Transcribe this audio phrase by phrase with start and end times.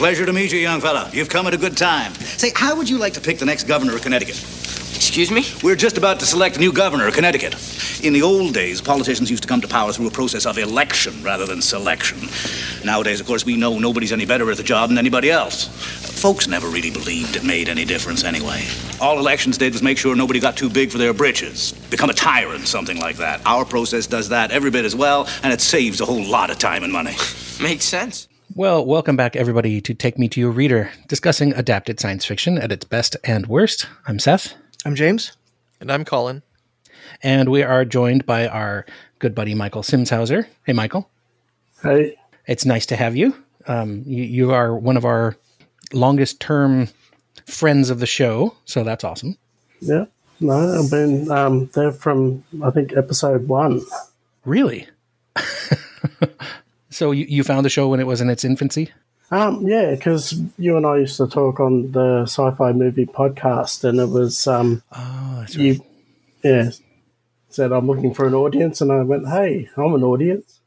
[0.00, 1.10] Pleasure to meet you, young fella.
[1.12, 2.14] You've come at a good time.
[2.14, 4.34] Say, how would you like to pick the next governor of Connecticut?
[4.96, 5.44] Excuse me?
[5.62, 7.54] We're just about to select a new governor of Connecticut.
[8.02, 11.22] In the old days, politicians used to come to power through a process of election
[11.22, 12.18] rather than selection.
[12.82, 15.66] Nowadays, of course, we know nobody's any better at the job than anybody else.
[16.18, 18.64] Folks never really believed it made any difference anyway.
[19.02, 22.14] All elections did was make sure nobody got too big for their britches, become a
[22.14, 23.42] tyrant, something like that.
[23.44, 26.58] Our process does that every bit as well, and it saves a whole lot of
[26.58, 27.16] time and money.
[27.60, 28.29] Makes sense.
[28.60, 32.70] Well, welcome back, everybody, to Take Me to Your Reader, discussing adapted science fiction at
[32.70, 33.88] its best and worst.
[34.06, 34.52] I'm Seth,
[34.84, 35.34] I'm James.
[35.80, 36.42] And I'm Colin.
[37.22, 38.84] and we are joined by our
[39.18, 40.44] good buddy Michael Simshauser.
[40.66, 41.08] Hey, Michael.
[41.82, 43.34] Hey, It's nice to have you.
[43.66, 45.38] Um, you, you are one of our
[45.94, 46.88] longest term
[47.46, 49.38] friends of the show, so that's awesome.
[49.80, 50.04] yeah,
[50.38, 53.80] no, I've been um, there from I think episode one.
[54.44, 54.86] Really?
[56.90, 58.90] so you, you found the show when it was in its infancy?
[59.30, 64.00] Um, yeah, because you and I used to talk on the sci-fi movie podcast, and
[64.00, 65.84] it was um, Oh, that's you,
[66.42, 66.70] yeah,
[67.48, 70.60] said I'm looking for an audience, and I went, hey, I'm an audience.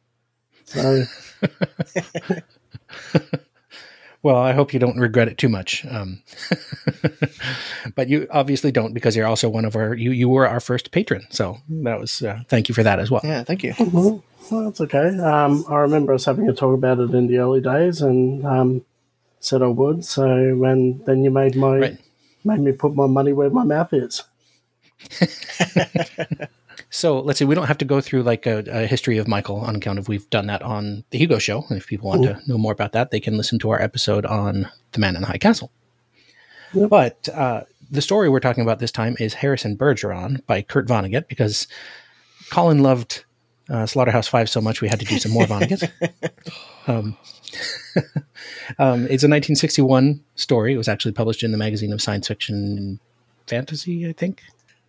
[0.66, 1.04] So
[4.24, 5.86] Well, I hope you don't regret it too much.
[5.86, 6.24] Um,
[7.96, 10.92] but you obviously don't because you're also one of our you you were our first
[10.92, 11.28] patron.
[11.30, 13.20] So that was uh, thank you for that as well.
[13.22, 13.74] Yeah, thank you.
[14.52, 15.18] Well, that's okay.
[15.20, 18.86] Um, I remember us having a talk about it in the early days, and um,
[19.40, 20.06] said I would.
[20.06, 21.98] So when then you made my Right.
[22.44, 24.24] made me put my money where my mouth is.
[26.90, 27.46] So let's see.
[27.46, 30.08] We don't have to go through like a, a history of Michael on account of
[30.08, 31.66] we've done that on the Hugo Show.
[31.70, 34.28] And if people want to know more about that, they can listen to our episode
[34.28, 35.72] on the Man in the High Castle.
[36.76, 41.28] But uh, the story we're talking about this time is Harrison Bergeron by Kurt Vonnegut
[41.28, 41.68] because
[42.52, 43.26] Colin loved
[43.74, 45.90] uh, Slaughterhouse Five so much we had to do some more Vonnegut.
[46.88, 47.18] um,
[48.80, 50.74] um, it's a 1961 story.
[50.74, 53.00] It was actually published in the magazine of science fiction and
[53.48, 54.42] fantasy, I think.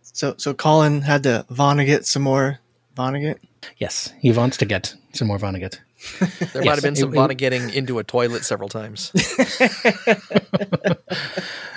[0.03, 2.59] So, so Colin had to Vonnegut some more
[2.95, 3.37] Vonnegut.
[3.77, 5.79] Yes, he wants to get some more Vonnegut.
[6.53, 9.11] There Yes, might have been some it- Vonna getting into a toilet several times.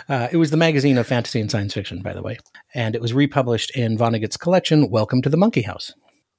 [0.08, 2.38] Uh, it was the magazine of fantasy and science fiction, by the way,
[2.74, 5.92] and it was republished in Vonnegut's collection, Welcome to the Monkey House.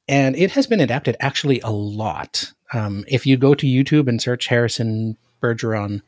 [0.10, 2.52] And it has been adapted actually a lot.
[2.74, 6.02] Um, if you go to YouTube and search Harrison Bergeron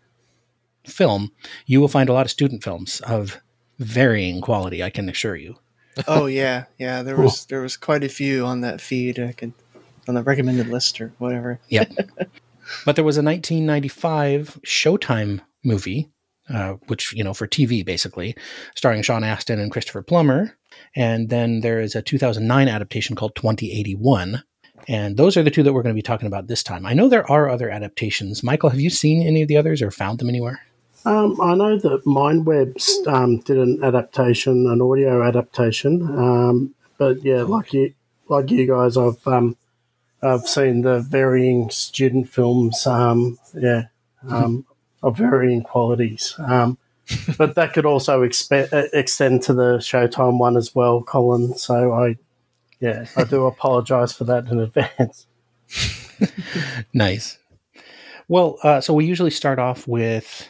[0.86, 1.32] film,
[1.68, 3.40] you will find a lot of student films of
[3.78, 5.56] varying quality, I can assure you.
[6.08, 7.04] Oh yeah, yeah.
[7.04, 9.20] There was there was quite a few on that feed.
[9.20, 9.54] I could
[10.08, 11.60] on the recommended list or whatever.
[11.70, 11.92] Yep.
[12.86, 16.10] but there was a 1995 Showtime movie,
[16.50, 18.36] uh, which, you know, for TV basically,
[18.76, 20.58] starring Sean Astin and Christopher Plummer.
[20.96, 24.44] And then there is a 2009 adaptation called 2081.
[24.88, 26.86] And those are the two that we're going to be talking about this time.
[26.86, 28.44] I know there are other adaptations.
[28.44, 30.62] Michael, have you seen any of the others or found them anywhere?
[31.06, 36.02] Um, I know that Mindwebs um, did an adaptation, an audio adaptation.
[36.02, 37.94] Um, but yeah, like you,
[38.28, 39.58] like you guys, I've um,
[40.22, 42.86] I've seen the varying student films.
[42.86, 43.86] Um, yeah,
[44.30, 44.66] um,
[45.02, 46.36] of varying qualities.
[46.38, 46.78] Um,
[47.38, 51.56] but that could also expe- uh, extend to the Showtime one as well, Colin.
[51.56, 52.18] So I,
[52.80, 55.28] yeah, I do apologise for that in advance.
[56.94, 57.40] Nice.
[58.28, 60.50] Well, uh, so we usually start off with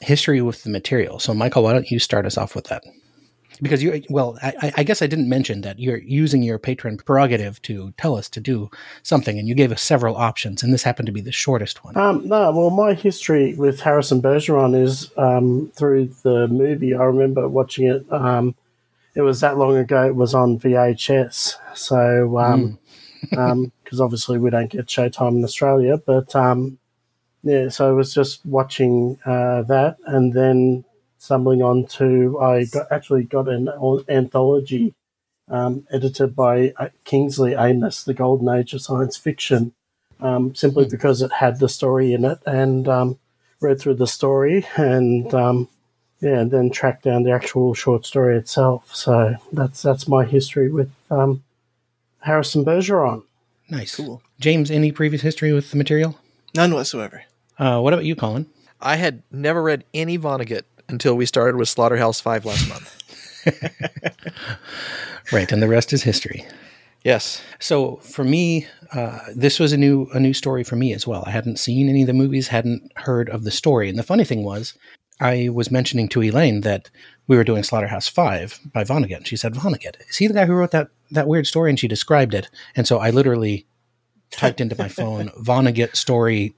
[0.00, 1.18] history with the material.
[1.18, 2.82] So, Michael, why don't you start us off with that?
[3.62, 7.62] Because you, well, I, I guess I didn't mention that you're using your patron prerogative
[7.62, 8.68] to tell us to do
[9.02, 11.96] something, and you gave us several options, and this happened to be the shortest one.
[11.96, 16.94] Um, no, well, my history with Harrison Bergeron is um, through the movie.
[16.94, 18.04] I remember watching it.
[18.12, 18.56] Um,
[19.14, 20.06] it was that long ago.
[20.06, 21.56] It was on VHS.
[21.74, 22.78] So, um,
[23.30, 26.78] because obviously we don't get Showtime in Australia, but um,
[27.42, 30.84] yeah, so I was just watching uh, that, and then
[31.22, 33.68] stumbling on to I got, actually got an
[34.08, 34.92] anthology
[35.48, 39.72] um, edited by uh, Kingsley Amis, The Golden Age of Science Fiction
[40.20, 43.18] um, simply because it had the story in it and um,
[43.60, 45.68] read through the story and um,
[46.20, 48.92] yeah, and then tracked down the actual short story itself.
[48.92, 51.44] So that's that's my history with um,
[52.20, 53.22] Harrison Bergeron.
[53.70, 53.94] Nice.
[53.94, 54.22] Cool.
[54.40, 56.18] James, any previous history with the material?
[56.56, 57.22] None whatsoever.
[57.58, 58.46] Uh, what about you, Colin?
[58.80, 62.98] I had never read any Vonnegut until we started with Slaughterhouse Five last month.
[65.32, 66.46] Right, and the rest is history.
[67.04, 67.42] Yes.
[67.58, 71.24] So for me, uh, this was a new a new story for me as well.
[71.26, 74.24] I hadn't seen any of the movies, hadn't heard of the story, and the funny
[74.24, 74.74] thing was,
[75.20, 76.90] I was mentioning to Elaine that
[77.28, 80.54] we were doing Slaughterhouse Five by Vonnegut, she said, "Vonnegut, is he the guy who
[80.54, 83.66] wrote that that weird story?" And she described it, and so I literally
[84.30, 86.54] typed into my phone Vonnegut story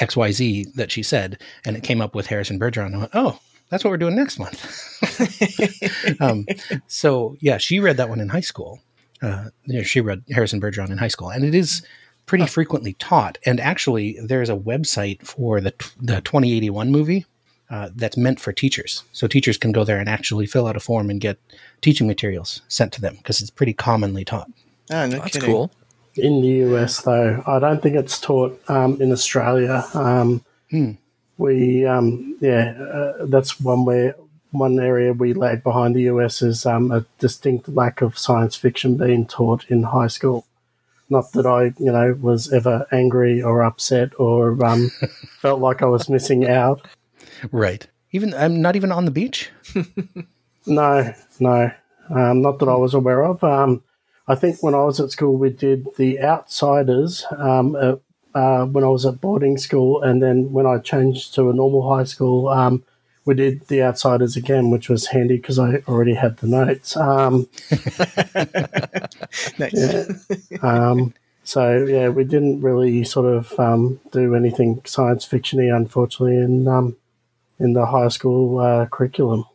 [0.00, 2.94] XYZ that she said, and it came up with Harrison Bergeron.
[2.94, 3.38] I went, oh,
[3.72, 4.60] that's what we're doing next month.
[6.20, 6.44] um,
[6.88, 8.80] so yeah, she read that one in high school.
[9.22, 11.80] Uh, you know, she read Harrison Bergeron in high school, and it is
[12.26, 13.38] pretty frequently taught.
[13.46, 17.24] And actually, there's a website for the the 2081 movie
[17.70, 20.80] uh, that's meant for teachers, so teachers can go there and actually fill out a
[20.80, 21.38] form and get
[21.80, 24.50] teaching materials sent to them because it's pretty commonly taught.
[24.90, 25.48] Oh, no That's kidding.
[25.48, 25.70] cool.
[26.14, 27.42] in the US, though.
[27.46, 29.82] I don't think it's taught um, in Australia.
[29.94, 30.44] Um,
[31.42, 34.14] We, um, yeah, uh, that's one where
[34.52, 38.96] one area we lag behind the US is um, a distinct lack of science fiction
[38.96, 40.46] being taught in high school.
[41.10, 44.90] Not that I, you know, was ever angry or upset or um,
[45.40, 46.86] felt like I was missing out.
[47.50, 47.86] Right.
[48.12, 49.50] Even I'm not even on the beach.
[50.64, 51.72] No, no,
[52.10, 53.42] um, not that I was aware of.
[53.42, 53.82] Um,
[54.28, 57.74] I think when I was at school, we did the Outsiders um,
[58.34, 61.88] uh, when I was at boarding school, and then when I changed to a normal
[61.94, 62.82] high school, um,
[63.24, 66.96] we did the Outsiders again, which was handy because I already had the notes.
[66.96, 67.48] Um,
[69.58, 70.28] Nice.
[70.62, 71.14] um,
[71.44, 76.96] so yeah, we didn't really sort of um, do anything science fictiony, unfortunately, in um,
[77.58, 79.46] in the high school uh, curriculum.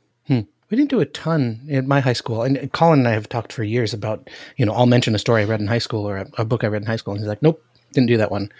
[0.69, 3.53] We didn't do a ton at my high school, and Colin and I have talked
[3.53, 6.17] for years about, you know, I'll mention a story I read in high school or
[6.17, 7.63] a, a book I read in high school, and he's like, "Nope,
[7.97, 8.51] didn't do that one,"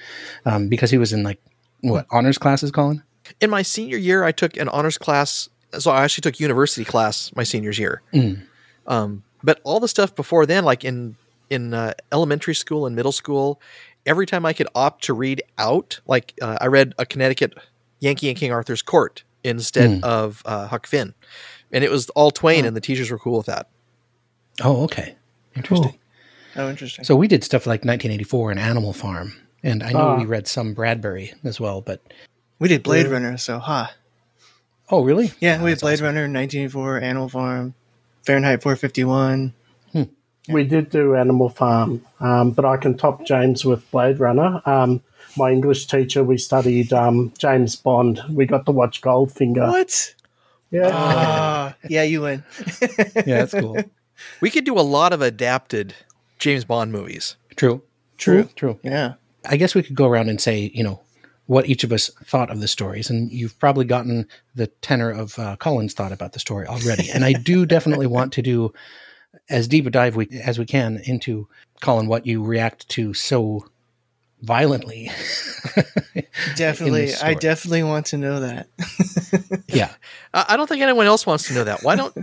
[0.46, 1.40] um, because he was in like
[1.82, 3.04] what honors classes, Colin.
[3.40, 5.50] In my senior year, I took an honors class.
[5.80, 8.02] So I actually took university class my senior's year.
[8.88, 11.18] Um, but all the stuff before then, like in
[11.50, 13.62] in uh, elementary school and middle school,
[14.06, 17.54] every time I could opt to read out, like uh, I read a Connecticut
[18.00, 21.14] Yankee and King Arthur's Court instead of uh, Huck Finn,
[21.72, 23.70] and it was all Twain, and the teachers were cool with that.
[24.64, 25.16] Oh, okay,
[25.56, 26.00] interesting.
[26.58, 27.06] Oh, interesting.
[27.06, 29.34] So we did stuff like 1984 and Animal Farm,
[29.64, 30.18] and I know Ah.
[30.18, 31.82] we read some Bradbury as well.
[31.82, 32.02] But
[32.60, 33.94] we did Blade Runner, so ha.
[34.90, 35.32] oh, really?
[35.40, 36.06] Yeah, we did Blade awesome.
[36.08, 37.74] Runner, 1984, Animal Farm,
[38.24, 39.54] Fahrenheit 451.
[40.50, 44.62] We did do Animal Farm, um, but I can top James with Blade Runner.
[44.66, 45.02] Um,
[45.36, 48.22] my English teacher, we studied um, James Bond.
[48.32, 49.68] We got to watch Goldfinger.
[49.68, 50.16] What?
[50.72, 50.90] Yeah.
[50.94, 52.46] Ah, yeah, you win.
[53.26, 53.78] Yeah, that's cool.
[54.42, 55.94] We could do a lot of adapted
[56.40, 57.36] James Bond movies.
[57.56, 57.82] True.
[58.18, 58.50] True.
[58.56, 58.80] True.
[58.84, 59.14] Yeah.
[59.46, 61.02] I guess we could go around and say, you know,
[61.46, 65.40] what each of us thought of the stories, and you've probably gotten the tenor of
[65.40, 67.10] uh, Colin's thought about the story already.
[67.10, 68.74] And I do definitely want to do
[69.50, 71.48] as deep a dive we, as we can into
[71.82, 73.66] Colin, what you react to so
[74.42, 75.10] violently.
[76.56, 77.14] Definitely.
[77.16, 78.68] I definitely want to know that.
[79.68, 79.92] yeah,
[80.34, 81.84] I I don't think anyone else wants to know that.
[81.84, 82.16] Why don't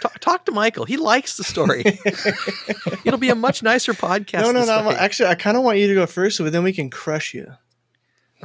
[0.00, 0.84] talk, talk to Michael?
[0.84, 1.84] He likes the story.
[3.04, 4.42] It'll be a much nicer podcast.
[4.42, 4.88] no, no, this no.
[4.88, 4.94] way.
[4.96, 7.52] Actually, I kind of want you to go first, but then we can crush you.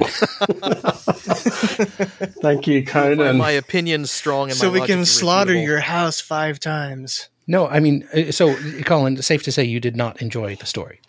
[2.42, 3.36] Thank you, Conan.
[3.36, 5.70] my opinions strong and So my we can slaughter irrefutable.
[5.70, 7.28] your house five times.
[7.46, 8.54] no, I mean, uh, so
[8.84, 11.00] Colin, safe to say you did not enjoy the story.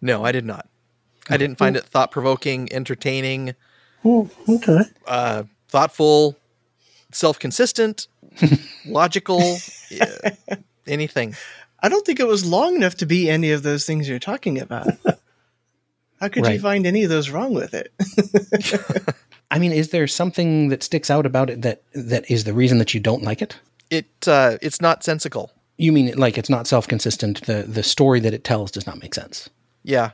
[0.00, 0.68] No, I did not.
[1.30, 3.54] I didn't find it thought provoking, entertaining,
[4.04, 4.80] Oh, okay.
[5.06, 6.36] uh, thoughtful,
[7.12, 8.08] self consistent,
[8.86, 9.56] logical,
[9.98, 10.56] yeah,
[10.86, 11.34] anything.
[11.82, 14.58] I don't think it was long enough to be any of those things you're talking
[14.60, 14.88] about.
[16.20, 17.92] How could you find any of those wrong with it?
[19.50, 22.78] I mean, is there something that sticks out about it that that is the reason
[22.78, 23.58] that you don't like it?
[23.90, 25.50] It uh, it's not sensical.
[25.76, 27.44] You mean like it's not self consistent?
[27.46, 29.50] The the story that it tells does not make sense.
[29.82, 30.12] Yeah.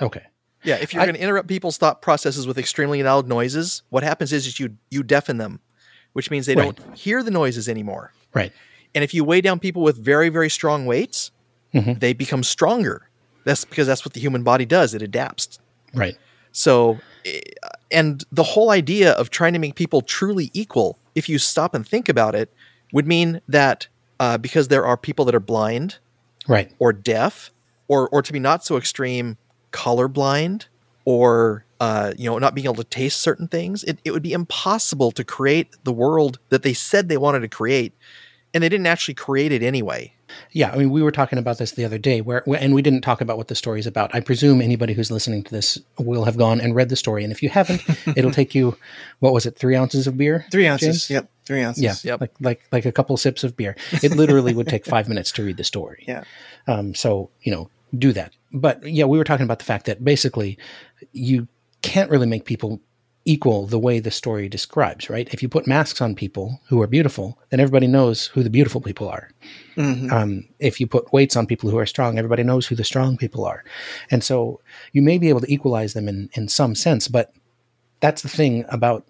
[0.00, 0.22] Okay.
[0.62, 4.32] Yeah, if you're going to interrupt people's thought processes with extremely loud noises, what happens
[4.32, 5.60] is, is you you deafen them,
[6.14, 6.74] which means they Right.
[6.74, 8.12] don't hear the noises anymore.
[8.32, 8.52] Right.
[8.94, 11.30] And if you weigh down people with very very strong weights,
[11.74, 11.94] Mm-hmm.
[11.98, 13.08] they become stronger.
[13.44, 14.94] That's because that's what the human body does.
[14.94, 15.58] It adapts.
[15.92, 16.16] Right.
[16.52, 17.40] So, eh,
[17.90, 21.84] and the whole idea of trying to make people truly equal, if you stop and
[21.84, 22.48] think about it,
[22.92, 23.88] would mean that
[24.20, 25.98] uh, because there are people that are blind
[26.46, 26.70] Right.
[26.78, 27.50] or deaf,
[27.88, 29.36] or or to be not so extreme,
[29.72, 30.66] colorblind,
[31.04, 34.32] or uh, you know not being able to taste certain things, it, it would be
[34.32, 37.92] impossible to create the world that they said they wanted to create,
[38.54, 40.12] and they didn't actually create it anyway.
[40.52, 40.72] Yeah.
[40.72, 43.20] I mean, we were talking about this the other day, where and we didn't talk
[43.20, 44.14] about what the story is about.
[44.14, 47.32] I presume anybody who's listening to this will have gone and read the story, and
[47.32, 47.82] if you haven't,
[48.16, 48.76] it'll take you
[49.20, 50.46] what was it, three ounces of beer?
[50.50, 51.06] Three ounces.
[51.06, 51.10] James?
[51.10, 51.30] Yep.
[51.46, 51.82] Three ounces.
[51.84, 52.20] Yeah, Yep.
[52.20, 53.76] like like like a couple sips of beer.
[54.02, 56.04] It literally would take five minutes to read the story.
[56.08, 56.24] Yeah.
[56.66, 58.32] Um, so you know, do that.
[58.52, 60.56] But yeah, we were talking about the fact that basically
[61.12, 61.48] you
[61.82, 62.80] can't really make people
[63.24, 65.32] equal the way the story describes, right?
[65.32, 68.80] If you put masks on people who are beautiful, then everybody knows who the beautiful
[68.80, 69.30] people are.
[69.76, 70.12] Mm-hmm.
[70.12, 73.16] Um, if you put weights on people who are strong, everybody knows who the strong
[73.16, 73.64] people are.
[74.10, 74.60] And so
[74.92, 77.32] you may be able to equalize them in, in some sense, but
[78.00, 79.06] that's the thing about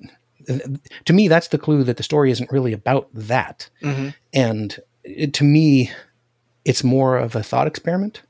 [1.04, 4.10] to me that's the clue that the story isn't really about that mm-hmm.
[4.32, 5.90] and it, to me
[6.64, 8.22] it's more of a thought experiment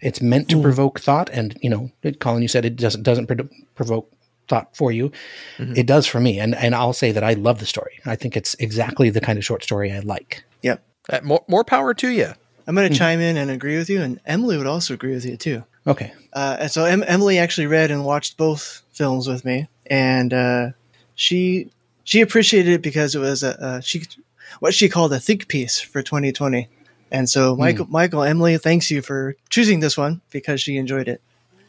[0.00, 0.62] it's meant to mm.
[0.62, 4.10] provoke thought and you know colin you said it doesn't doesn't pro- provoke
[4.48, 5.10] thought for you
[5.58, 8.36] it does for me and and i'll say that i love the story i think
[8.36, 10.82] it's exactly the kind of short story i like Yep.
[11.08, 12.32] Uh, more, more power to you.
[12.66, 15.24] I'm going to chime in and agree with you, and Emily would also agree with
[15.24, 15.62] you too.
[15.86, 20.34] okay Uh, and so em- Emily actually read and watched both films with me, and
[20.34, 20.70] uh,
[21.14, 21.70] she
[22.04, 24.02] she appreciated it because it was a, a she
[24.60, 26.68] what she called a think piece for 2020.
[27.12, 31.20] And so Michael Michael Emily thanks you for choosing this one because she enjoyed it.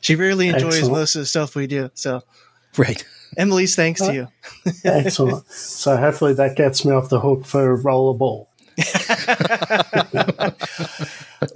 [0.01, 0.93] She rarely enjoys Excellent.
[0.93, 1.91] most of the stuff we do.
[1.93, 2.23] So
[2.77, 3.05] right
[3.37, 4.27] Emily's thanks to you.
[4.85, 5.45] Excellent.
[5.47, 8.47] so hopefully that gets me off the hook for rollerball.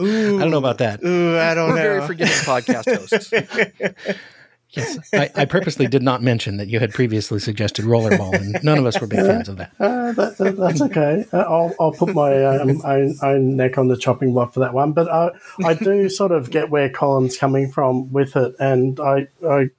[0.01, 1.81] Ooh, i don't know about that ooh, I don't We're know.
[1.81, 3.31] very forgiving podcast hosts.
[4.71, 8.77] yes I, I purposely did not mention that you had previously suggested rollerball and none
[8.77, 11.25] of us were big fans of that Uh, that, that, that's okay.
[11.31, 14.73] Uh, I'll, I'll put my um, own, own neck on the chopping block for that
[14.73, 14.91] one.
[14.91, 15.31] But I,
[15.63, 19.69] I do sort of get where Colin's coming from with it, and I, I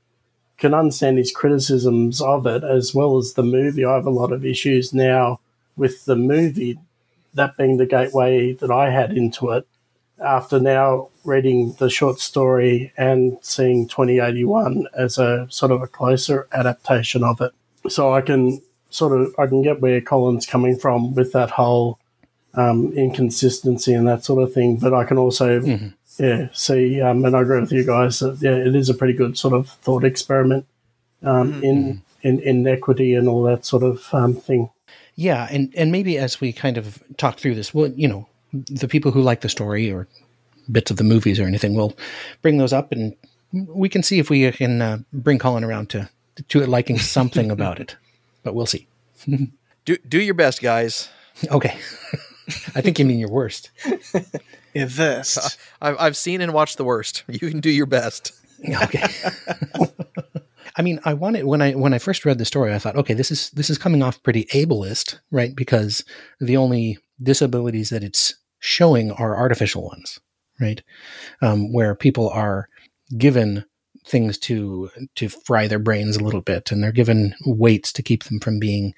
[0.63, 3.85] can understand his criticisms of it as well as the movie.
[3.85, 5.41] I have a lot of issues now
[5.77, 6.79] with the movie,
[7.35, 9.67] that being the gateway that I had into it.
[10.25, 16.47] After now reading the short story and seeing 2081 as a sort of a closer
[16.53, 17.51] adaptation of it,
[17.89, 21.99] so I can sort of I can get where Colin's coming from with that whole
[22.55, 25.61] um, inconsistency and that sort of thing, but I can also
[26.19, 29.15] yeah see um, and I agree with you guys that yeah it is a pretty
[29.15, 30.67] good sort of thought experiment
[31.25, 34.71] um, in, in in equity and all that sort of um, thing.
[35.15, 38.89] Yeah, and and maybe as we kind of talk through this, well, you know, the
[38.89, 40.09] people who like the story or
[40.71, 41.97] bits of the movies or anything, we'll
[42.41, 43.15] bring those up, and
[43.53, 46.09] we can see if we can uh, bring Colin around to
[46.49, 47.97] to liking something about it.
[48.43, 48.87] But we'll see.
[49.85, 51.09] Do do your best, guys.
[51.51, 51.77] Okay,
[52.75, 53.71] I think you mean your worst.
[54.75, 55.59] Invest.
[55.83, 57.25] I've I've seen and watched the worst.
[57.29, 58.33] You can do your best.
[58.65, 59.05] Okay.
[60.77, 63.13] I mean, I wanted when I when I first read the story, I thought, okay,
[63.13, 65.55] this is this is coming off pretty ableist, right?
[65.55, 66.05] Because
[66.41, 70.21] the only disabilities that it's showing are artificial ones,
[70.61, 70.81] right?
[71.43, 72.69] Um, where people are
[73.19, 73.65] given
[74.07, 78.25] things to to fry their brains a little bit, and they're given weights to keep
[78.25, 78.95] them from being,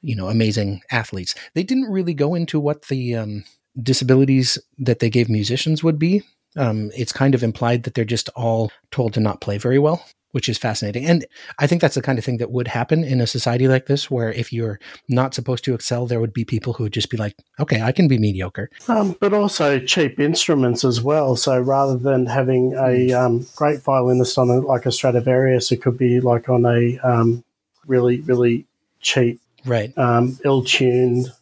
[0.00, 1.34] you know, amazing athletes.
[1.54, 3.44] They didn't really go into what the um,
[3.80, 6.22] disabilities that they gave musicians would be.
[6.56, 10.04] Um, it's kind of implied that they're just all told to not play very well,
[10.32, 11.06] which is fascinating.
[11.06, 11.24] And
[11.58, 14.10] I think that's the kind of thing that would happen in a society like this,
[14.10, 17.16] where if you're not supposed to excel, there would be people who would just be
[17.16, 18.68] like, okay, I can be mediocre.
[18.88, 21.36] Um, but also cheap instruments as well.
[21.36, 25.96] So rather than having a um, great violinist on a, like a Stradivarius, it could
[25.96, 27.44] be like on a um,
[27.86, 28.66] really really
[29.00, 31.32] cheap, Right, um, ill-tuned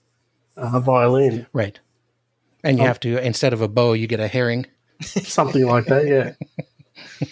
[0.56, 1.78] uh, violin, right.
[2.62, 4.66] And you have to, instead of a bow, you get a herring.
[5.00, 6.06] something like that.
[6.06, 6.32] Yeah,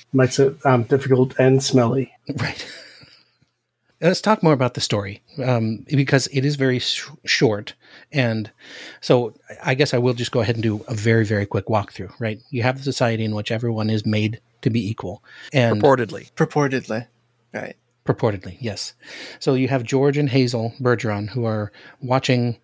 [0.13, 2.13] makes it um, difficult and smelly.
[2.37, 2.67] Right.
[4.01, 7.75] Let's talk more about the story um, because it is very sh- short.
[8.13, 8.49] And
[9.01, 12.13] so I guess I will just go ahead and do a very, very quick walkthrough,
[12.21, 12.39] right?
[12.51, 15.25] You have the society in which everyone is made to be equal.
[15.53, 16.33] And Purportedly.
[16.35, 17.09] Purportedly.
[17.53, 17.75] Right.
[18.07, 18.95] Purportedly, yes.
[19.41, 22.57] So you have George and Hazel Bergeron who are watching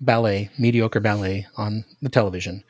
[0.00, 2.64] ballet, mediocre ballet on the television.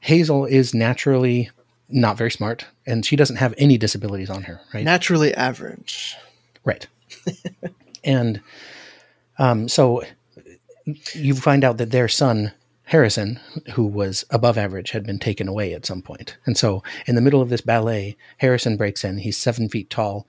[0.00, 1.50] Hazel is naturally
[1.88, 4.84] not very smart and she doesn't have any disabilities on her, right?
[4.84, 6.16] Naturally average.
[6.64, 6.86] Right.
[8.04, 8.40] and
[9.38, 10.02] um, so
[11.12, 12.52] you find out that their son,
[12.84, 13.40] Harrison,
[13.72, 16.36] who was above average, had been taken away at some point.
[16.46, 19.18] And so in the middle of this ballet, Harrison breaks in.
[19.18, 20.26] He's seven feet tall.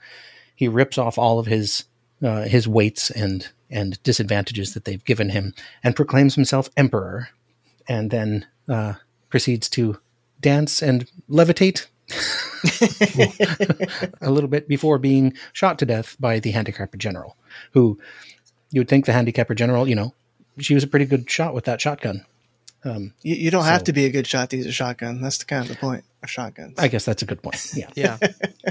[0.56, 1.86] He rips off all of his
[2.24, 7.30] uh, his weights and and disadvantages that they've given him, and proclaims himself emperor,
[7.88, 8.94] and then uh,
[9.30, 10.00] proceeds to
[10.40, 11.88] dance and levitate
[14.22, 17.36] a little bit before being shot to death by the handicapper general,
[17.72, 18.00] who
[18.72, 20.14] you would think the handicapper general, you know,
[20.60, 22.26] she was a pretty good shot with that shotgun.
[23.24, 25.22] You, you don't have to be a good shot to use a shotgun.
[25.22, 26.76] That's the kind of the point of shotguns.
[26.78, 27.74] I guess that's a good point.
[27.76, 27.90] Yeah.
[27.96, 28.18] Yeah.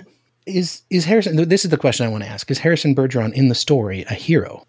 [0.47, 1.49] is is Harrison?
[1.49, 4.15] This is the question I want to ask: Is Harrison Bergeron in the story a
[4.15, 4.67] hero?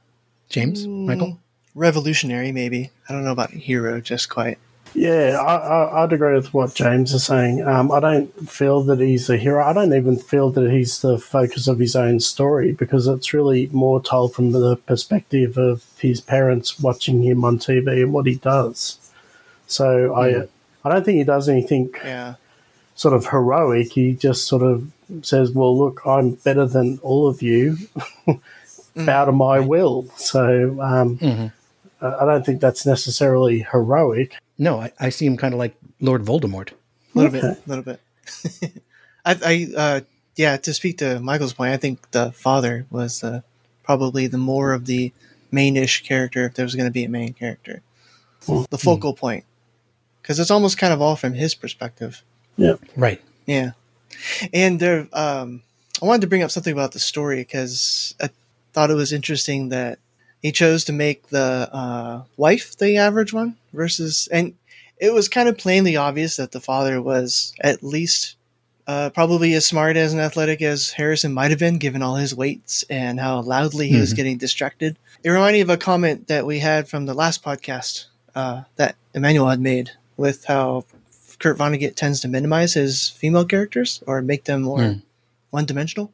[0.50, 1.39] James, Michael,
[1.75, 2.92] Revolutionary, maybe.
[3.08, 4.58] I don't know about hero just quite.
[4.94, 7.62] Yeah, I, I, I'd agree with what James is saying.
[7.68, 9.63] Um, I don't feel that he's a hero.
[9.63, 13.68] I don't even feel that he's the focus of his own story because it's really
[13.74, 18.36] more told from the perspective of his parents watching him on TV and what he
[18.36, 18.98] does.
[19.68, 20.48] So I,
[20.88, 22.36] I don't think he does anything Yeah.
[22.96, 23.92] sort of heroic.
[23.92, 24.89] He just sort of
[25.22, 27.77] says, "Well, look, I'm better than all of you.
[29.06, 31.51] Bow of my will." So um, Mhm.
[32.01, 34.34] I I don't think that's necessarily heroic.
[34.58, 36.72] No, I, I see him kind of like Lord Voldemort.
[36.72, 37.48] A little Okay.
[37.48, 38.00] bit, a little bit.
[39.25, 40.00] I, I, uh,
[40.36, 40.58] yeah.
[40.58, 43.42] To speak to Michael's point, I think the father was uh,
[43.84, 45.12] probably the more of the
[45.51, 47.82] mainish character if there was going to be a main character,
[48.70, 49.46] the focal point,
[50.22, 52.22] because it's almost kind of all from his perspective.
[52.58, 52.75] Yeah.
[52.96, 53.22] Right.
[53.46, 53.72] Yeah,
[54.54, 55.62] and there, um,
[56.01, 58.30] I wanted to bring up something about the story because I
[58.74, 60.00] thought it was interesting that
[60.42, 64.54] he chose to make the uh, wife the average one versus, and
[64.98, 68.36] it was kind of plainly obvious that the father was at least
[68.88, 72.34] uh, probably as smart as and athletic as Harrison might have been, given all his
[72.34, 74.16] weights and how loudly he was Mhm.
[74.16, 74.98] getting distracted.
[75.24, 78.96] It reminded me of a comment that we had from the last podcast uh, that
[79.14, 80.86] Emmanuel had made with how
[81.40, 85.02] Kurt Vonnegut tends to minimize his female characters or make them more Mm.
[85.50, 86.12] one dimensional.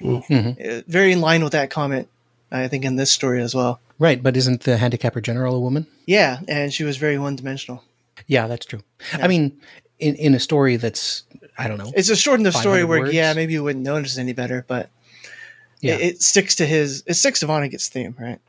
[0.00, 0.84] Mhm.
[0.86, 2.08] Very in line with that comment,
[2.50, 3.80] I think, in this story as well.
[3.98, 5.86] Right, but isn't the handicapper general a woman?
[6.06, 7.82] Yeah, and she was very one dimensional.
[8.26, 8.80] Yeah, that's true.
[9.16, 9.24] Yeah.
[9.24, 9.56] I mean,
[9.98, 11.22] in, in a story that's
[11.56, 11.92] I don't know.
[11.94, 13.12] It's a short enough story where, words?
[13.14, 14.90] yeah, maybe you wouldn't notice any better, but
[15.80, 15.94] Yeah.
[15.94, 18.40] it, it sticks to his, it sticks to Vonnegut's theme, right?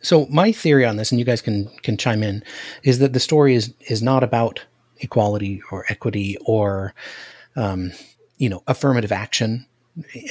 [0.00, 2.42] So my theory on this, and you guys can can chime in,
[2.82, 4.64] is that the story is is not about
[4.98, 6.92] equality or equity or,
[7.54, 7.92] um,
[8.42, 9.64] you know, affirmative action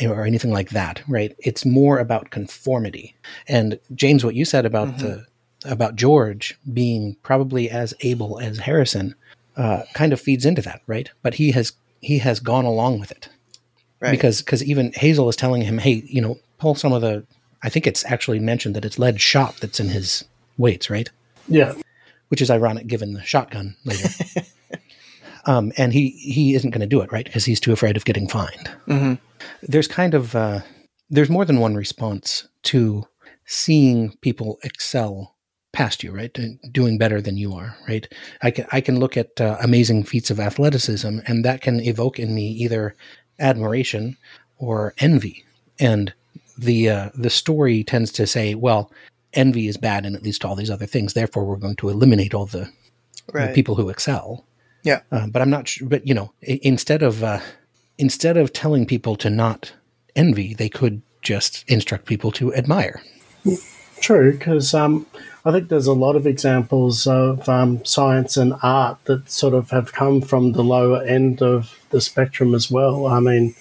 [0.04, 1.02] or anything like that.
[1.08, 1.34] Right?
[1.40, 3.16] It's more about conformity.
[3.48, 5.26] And James, what you said about the
[5.66, 9.16] about George being probably as able as Harrison,
[9.56, 11.10] uh, kind of feeds into that, right?
[11.22, 13.30] But he has he has gone along with it
[14.02, 14.12] Right.
[14.12, 17.24] because because even Hazel is telling him, hey, you know, pull some of the.
[17.64, 20.26] I think it's actually mentioned that it's lead shot that's in his
[20.58, 21.10] weights, right?
[21.48, 21.74] Yeah,
[22.30, 24.10] Which is ironic given the shotgun later.
[25.46, 27.26] um, and he he isn't going to do it, right?
[27.26, 28.70] Because he's too afraid of getting fined.
[28.88, 29.20] Mhm.
[29.64, 30.62] There's kind of uh,
[31.10, 33.06] there's more than one response to
[33.46, 35.36] seeing people excel
[35.74, 36.38] past you, right?
[36.72, 38.08] Doing better than you are, right?
[38.42, 42.20] I can I can look at uh, amazing feats of athleticism, and that can evoke
[42.20, 42.96] in me either
[43.40, 44.18] admiration
[44.58, 45.44] or envy.
[45.80, 46.14] And
[46.58, 48.92] the uh, the story tends to say, well,
[49.34, 51.14] envy is bad and at least all these other things.
[51.14, 52.70] Therefore, we're going to eliminate all the,
[53.48, 54.46] the people who excel.
[54.84, 55.02] Yeah.
[55.12, 55.88] Uh, but I'm not sure.
[55.88, 57.40] But you know, instead of uh,
[57.98, 59.74] instead of telling people to not
[60.16, 63.02] envy, they could just instruct people to admire.
[64.02, 64.32] true.
[64.32, 65.06] Because um,
[65.46, 69.70] I think there's a lot of examples of um, science and art that sort of
[69.70, 73.08] have come from the lower end of the spectrum as well.
[73.08, 73.56] I mean,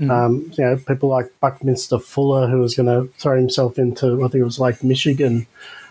[0.00, 4.28] um, you know, people like Buckminster Fuller, who was going to throw himself into, I
[4.28, 5.46] think it was Lake Michigan,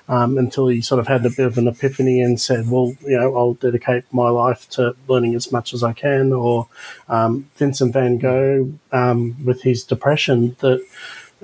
[0.07, 3.17] um, until he sort of had a bit of an epiphany and said, well, you
[3.17, 6.31] know, I'll dedicate my life to learning as much as I can.
[6.33, 6.67] Or
[7.09, 10.85] um, Vincent van Gogh um, with his depression, that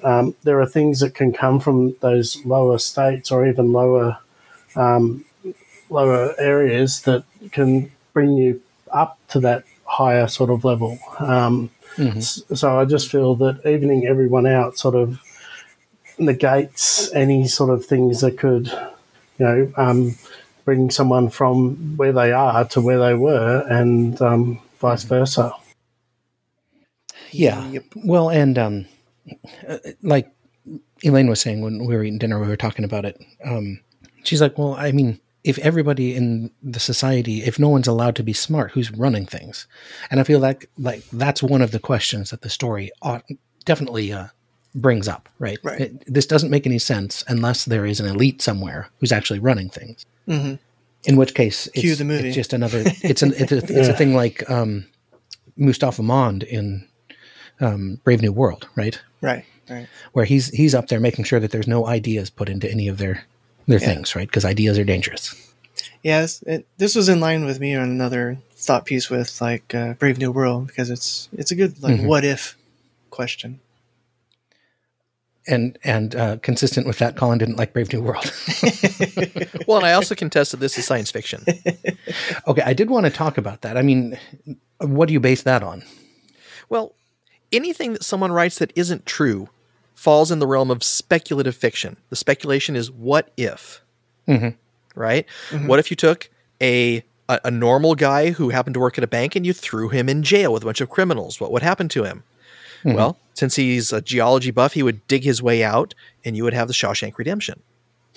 [0.04, 4.18] um, there are things that can come from those lower states or even lower
[4.76, 5.26] um,
[5.90, 10.98] lower areas that can bring you up to that higher sort of level.
[11.20, 11.70] Um,
[12.18, 15.20] s- So I just feel that evening everyone out sort of
[16.22, 20.16] negates any sort of things that could, you know, um,
[20.66, 25.52] bring someone from where they are to where they were, and um, vice versa.
[27.32, 27.68] Yeah.
[27.70, 27.86] Yep.
[28.04, 28.86] Well, and um,
[29.68, 30.32] uh, like
[31.04, 33.22] Elaine was saying when we were eating dinner, we were talking about it.
[33.46, 33.80] Um,
[34.24, 38.24] she's like, "Well, I mean, if everybody in the society, if no one's allowed to
[38.24, 39.68] be smart, who's running things?"
[40.10, 43.24] And I feel like like that's one of the questions that the story ought,
[43.66, 44.28] definitely uh,
[44.76, 45.28] brings up.
[45.40, 45.58] Right.
[45.64, 45.82] Right.
[45.82, 49.70] It- this doesn't make any sense unless there is an elite somewhere who's actually running
[49.70, 50.06] things.
[50.28, 50.60] Mhm.
[51.06, 52.28] In which case, it's, Cue the movie.
[52.28, 52.84] it's just another.
[53.02, 54.86] It's an it's a, it's a thing like um,
[55.58, 56.88] Mustafa Mond in
[57.60, 59.00] um, Brave New World, right?
[59.22, 59.46] Right.
[59.70, 59.88] Right.
[60.14, 62.98] Where he's he's up there making sure that there's no ideas put into any of
[63.00, 63.24] their
[63.68, 64.28] their things, right?
[64.28, 65.34] Because ideas are dangerous.
[66.04, 69.94] Yes, it, this was in line with me on another thought piece with like uh,
[69.94, 72.06] Brave New World because it's it's a good like Mhm.
[72.06, 72.58] what if
[73.10, 73.60] question.
[75.48, 78.32] And and uh, consistent with that, Colin didn't like Brave New World.
[79.68, 81.46] Well, and I also contest that this is science fiction.
[82.48, 83.78] okay, I did want to talk about that.
[83.78, 84.18] I mean,
[84.80, 85.84] what do you base that on?
[86.70, 86.94] Well,
[87.52, 89.50] anything that someone writes that isn't true
[89.94, 91.96] falls in the realm of speculative fiction.
[92.10, 93.82] The speculation is what if,
[94.28, 94.56] Mhm.
[94.96, 95.26] right?
[95.66, 99.08] What if you took a, a a normal guy who happened to work at a
[99.08, 101.40] bank and you threw him in jail with a bunch of criminals?
[101.40, 102.24] What would happen to him?
[102.84, 102.94] Mm-hmm.
[102.94, 105.94] Well, since he's a geology buff, he would dig his way out,
[106.26, 107.62] and you would have the Shawshank Redemption.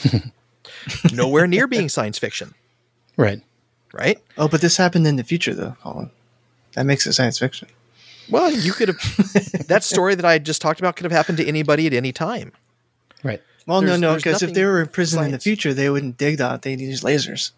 [1.13, 2.55] Nowhere near being science fiction,
[3.17, 3.43] Right.
[3.93, 4.19] right?
[4.39, 6.11] Oh, but this happened in the future though, Colin.
[6.75, 7.69] That makes it science fiction.
[8.31, 8.99] Well, you could have
[9.69, 12.53] that story that I just talked about could have happened to anybody at any time.
[13.23, 13.43] Right.
[13.67, 15.89] Well, no, There's- no, there's because if they were in prison in the future, they
[15.91, 16.63] wouldn't dig that.
[16.63, 17.53] They'd use lasers.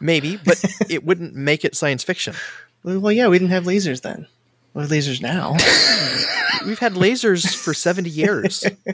[0.00, 2.34] Maybe, but it wouldn't make it science fiction.
[2.82, 4.26] Well, well, yeah, we didn't have lasers then.
[4.74, 5.52] We have lasers now.
[6.66, 8.64] We've had lasers for 70 years.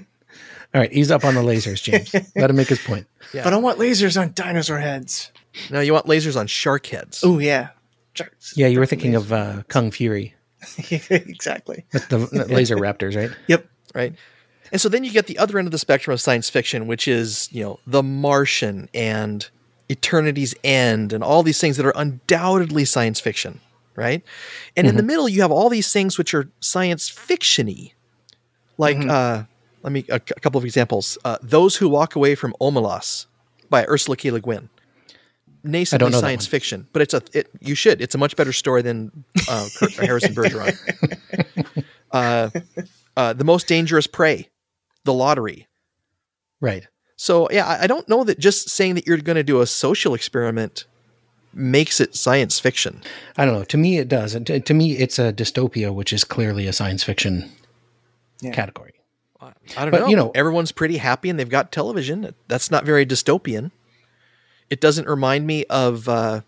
[0.75, 2.13] All right, ease up on the lasers, James.
[2.37, 3.07] Let him make his point.
[3.33, 3.45] Yeah.
[3.45, 5.33] But I want lasers on dinosaur heads.
[5.71, 7.23] No, you want lasers on shark heads.
[7.25, 7.69] Oh yeah,
[8.15, 8.55] Sharks.
[8.57, 10.35] Yeah, you were thinking of uh, Kung Fury,
[10.91, 11.87] exactly.
[11.93, 13.31] That's the the laser raptors, right?
[13.47, 13.67] Yep.
[13.95, 14.15] right?
[14.71, 17.09] And so then you get the other end of the spectrum of science fiction, which
[17.09, 19.49] is, you know, The Martian and
[19.89, 23.61] Eternity's End and all these things that are undoubtedly science fiction,
[23.99, 24.23] right?
[24.77, 27.93] And in the middle, you have all these things which are science fiction-y.
[28.79, 29.43] Like, uh,
[29.83, 31.19] let me, a, a couple of examples.
[31.25, 33.27] Uh, Those Who Walk Away from Omelas
[33.69, 34.31] by Ursula K.
[34.31, 34.69] Le Guin.
[35.65, 38.01] Nascently don't know that science fiction, but it's a, it, you should.
[38.01, 39.69] It's a much better story than uh,
[40.01, 40.79] Harrison Bergeron.
[42.13, 42.51] uh,
[43.17, 44.49] uh, the Most Dangerous Prey,
[45.05, 45.67] The Lottery,
[46.61, 46.87] Right.
[47.17, 49.67] so yeah, I I don't know that just saying that you're going to do a
[49.67, 50.87] social experiment
[51.59, 53.03] makes it science fiction.
[53.37, 53.65] I don't know.
[53.65, 54.35] To me, it does.
[54.35, 57.51] And to, to me, it's a dystopia, which is clearly a science fiction
[58.41, 58.53] Yeah.
[58.53, 58.93] category.
[59.41, 60.07] I don't But, know.
[60.09, 62.35] you know- everyone's pretty happy and they've got television.
[62.49, 63.71] That's not very dystopian.
[64.71, 66.09] It doesn't remind me of.
[66.09, 66.41] Uh,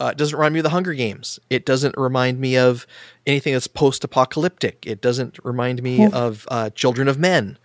[0.00, 1.38] uh, it doesn't remind me of the Hunger Games.
[1.50, 2.84] It doesn't remind me of
[3.26, 4.84] anything that's post-apocalyptic.
[4.86, 7.58] It doesn't remind me of uh, Children of Men.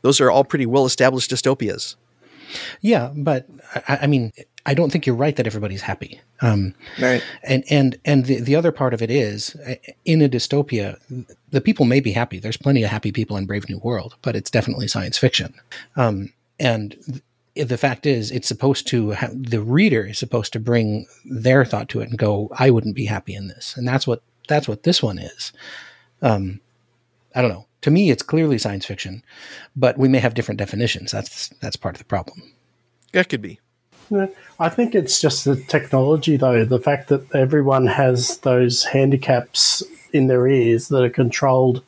[0.00, 1.96] Those are all pretty well-established dystopias.
[2.80, 3.46] Yeah, but
[3.86, 4.32] I, I mean,
[4.66, 6.20] I don't think you're right that everybody's happy.
[6.42, 7.22] Um, Right.
[7.42, 10.98] and and and the, the other part of it is uh, in a dystopia
[11.50, 12.38] the people may be happy.
[12.38, 15.54] There's plenty of happy people in brave new world but it's definitely science fiction.
[15.96, 16.96] Um, and
[17.54, 21.64] th- the fact is it's supposed to ha- the reader is supposed to bring their
[21.64, 23.74] thought to it and go i wouldn't be happy in this.
[23.76, 25.52] And that's what that's what this one is.
[26.20, 26.60] Um,
[27.34, 27.66] i don't know.
[27.82, 29.22] To me it's clearly science fiction
[29.76, 31.10] but we may have different definitions.
[31.12, 32.42] That's that's part of the problem.
[33.12, 33.60] That could be.
[34.58, 36.64] I think it's just the technology, though.
[36.64, 41.82] The fact that everyone has those handicaps in their ears that are controlled,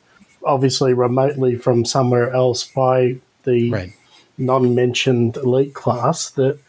[0.45, 3.93] obviously remotely from somewhere else by the right
[4.37, 6.29] non-mentioned elite class.
[6.31, 6.59] That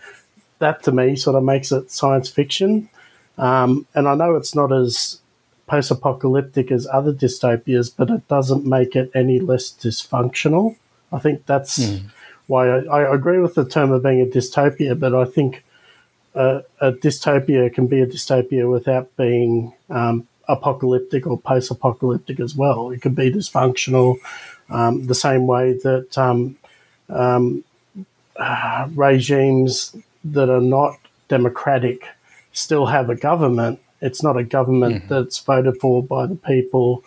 [0.59, 2.89] that to me sort of makes it science fiction.
[3.39, 5.21] Um, and I know it's not as
[5.67, 10.77] post-apocalyptic as other dystopias, but it doesn't make it any less dysfunctional.
[11.11, 11.79] I think that's
[12.53, 15.65] why I, I agree with the term of being a dystopia, but I think
[16.35, 22.91] uh, a dystopia can be a dystopia without being um, apocalyptic or post-apocalyptic as well.
[22.91, 24.19] It could be dysfunctional,
[24.69, 26.57] um, the same way that um,
[27.09, 27.65] um,
[28.37, 32.07] uh, regimes that are not democratic
[32.53, 33.81] still have a government.
[34.03, 37.03] It's not a government that's voted for by the people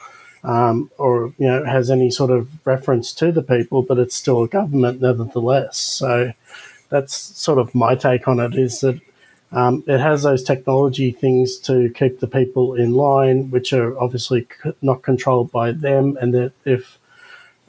[0.45, 4.43] um, or you know has any sort of reference to the people, but it's still
[4.43, 5.77] a government nevertheless.
[5.77, 6.31] So
[6.89, 8.55] that's sort of my take on it.
[8.55, 9.01] Is that
[9.51, 14.47] um, it has those technology things to keep the people in line, which are obviously
[14.63, 16.99] c- not controlled by them, and that if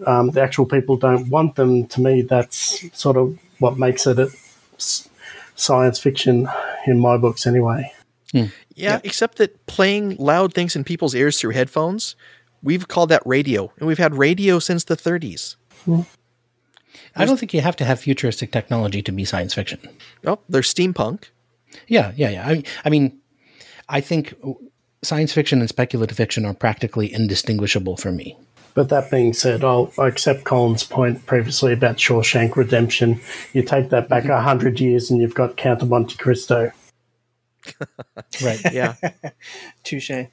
[0.07, 4.19] um, the actual people don't want them, to me, that's sort of what makes it
[4.19, 4.31] a
[4.75, 5.09] s-
[5.55, 6.49] science fiction
[6.87, 7.91] in my books, anyway.
[8.75, 12.15] Yeah, except that playing loud things in people's ears through headphones,
[12.62, 15.57] we've called that radio, and we've had radio since the 30s.
[15.85, 16.01] Hmm.
[17.14, 19.79] i don't think you have to have futuristic technology to be science fiction
[20.25, 21.27] Oh, there's steampunk.
[21.87, 22.49] Yeah, yeah, yeah.
[22.49, 23.19] I, I mean,
[23.88, 24.35] I think
[25.03, 28.37] science fiction and speculative fiction are practically indistinguishable for me.
[28.75, 33.21] But that being said, I'll accept Colin's point previously about Shawshank Redemption.
[33.53, 36.73] You take that back a hundred years, and you've got Count of Monte Cristo.
[38.42, 38.61] Right.
[38.73, 38.95] Yeah.
[39.85, 40.11] Touche.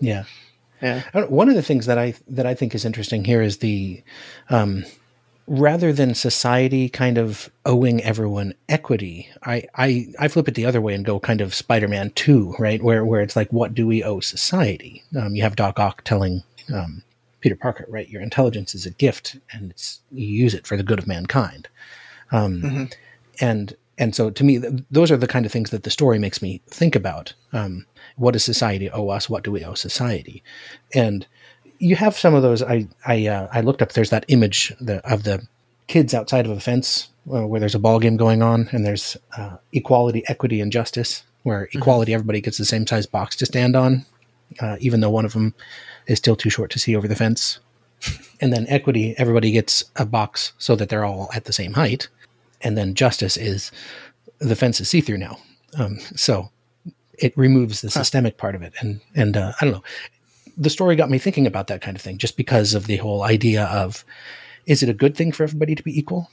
[0.00, 0.24] Yeah.
[0.82, 1.02] Yeah.
[1.28, 4.02] One of the things that I that I think is interesting here is the
[4.50, 4.84] um,
[5.46, 10.80] rather than society kind of owing everyone equity, I, I I flip it the other
[10.80, 12.82] way and go kind of Spider-Man Two, right?
[12.82, 15.02] Where where it's like, what do we owe society?
[15.18, 17.02] Um, you have Doc Ock telling um,
[17.40, 18.08] Peter Parker, right?
[18.08, 21.68] Your intelligence is a gift, and it's you use it for the good of mankind.
[22.30, 22.88] Um,
[23.40, 26.18] And and so to me, th- those are the kind of things that the story
[26.18, 27.34] makes me think about.
[27.52, 27.86] Um,
[28.18, 29.30] what does society owe us?
[29.30, 30.42] What do we owe society?
[30.94, 31.26] And
[31.78, 32.62] you have some of those.
[32.62, 33.92] I I uh, I looked up.
[33.92, 35.46] There's that image the, of the
[35.86, 39.16] kids outside of a fence uh, where there's a ball game going on, and there's
[39.36, 41.22] uh, equality, equity, and justice.
[41.44, 44.04] Where equality, everybody gets the same size box to stand on,
[44.60, 45.54] uh, even though one of them
[46.06, 47.60] is still too short to see over the fence.
[48.40, 52.06] And then equity, everybody gets a box so that they're all at the same height.
[52.60, 53.72] And then justice is
[54.38, 55.40] the fence is see through now.
[55.76, 56.48] Um, so
[57.18, 59.84] it removes the systemic part of it, and and uh, I don't know.
[60.56, 63.22] The story got me thinking about that kind of thing, just because of the whole
[63.22, 64.04] idea of,
[64.66, 66.30] is it a good thing for everybody to be equal?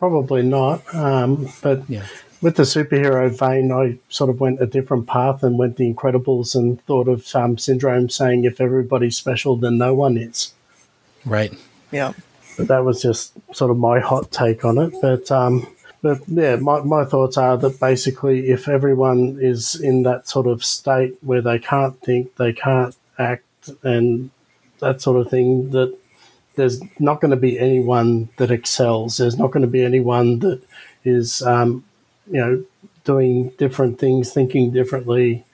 [0.00, 0.82] Probably not.
[0.92, 2.06] Um, but Yeah.
[2.40, 6.56] with the superhero vein, I sort of went a different path and went the Incredibles
[6.56, 10.52] and thought of um, Syndrome saying if everybody's special, then no one is.
[11.24, 11.54] Right.
[11.92, 12.14] Yeah.
[12.56, 14.92] But that was just sort of my hot take on it.
[15.00, 15.68] But um,
[16.02, 20.64] but yeah, my, my thoughts are that basically, if everyone is in that sort of
[20.64, 24.30] state where they can't think, they can't act, and
[24.80, 25.96] that sort of thing, that
[26.56, 29.16] there's not going to be anyone that excels.
[29.16, 30.60] There's not going to be anyone that
[31.04, 31.84] is, um,
[32.30, 32.64] you know,
[33.04, 35.44] doing different things, thinking differently,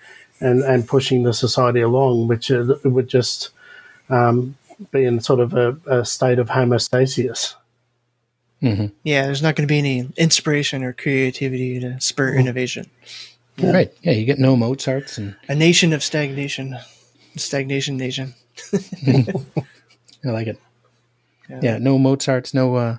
[0.41, 3.51] and, and pushing the society along, which would just
[4.09, 4.57] um,
[4.93, 7.55] be in sort of a, a state of homostasis.
[8.61, 12.91] Yeah, there's not going to be any inspiration or creativity to spur innovation.
[13.63, 13.93] Right.
[14.03, 14.13] Yeah.
[14.13, 16.77] You get no Mozarts and A nation of stagnation.
[17.37, 18.35] Stagnation nation.
[20.25, 20.59] I like it.
[21.63, 21.79] Yeah.
[21.79, 22.97] no Mozarts, no uh,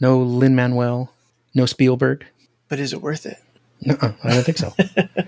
[0.00, 1.12] no Lin Manuel,
[1.54, 2.24] no Spielberg.
[2.68, 3.38] But is it worth it?
[3.82, 4.74] Nuh-uh, I don't think so.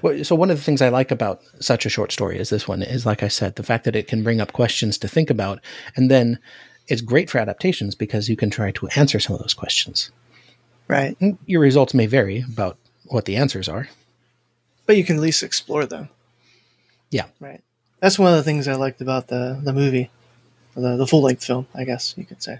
[0.00, 2.68] Well, so one of the things I like about such a short story as this
[2.68, 5.28] one is, like I said, the fact that it can bring up questions to think
[5.28, 5.60] about,
[5.96, 6.38] and then
[6.88, 10.10] it's great for adaptations because you can try to answer some of those questions.
[10.88, 11.16] Right.
[11.20, 13.88] And Your results may vary about what the answers are.
[14.86, 16.08] But you can at least explore them.
[17.10, 17.26] Yeah.
[17.40, 17.60] Right.
[18.00, 20.10] That's one of the things I liked about the, the movie,
[20.74, 22.58] the, the full length film, I guess you could say.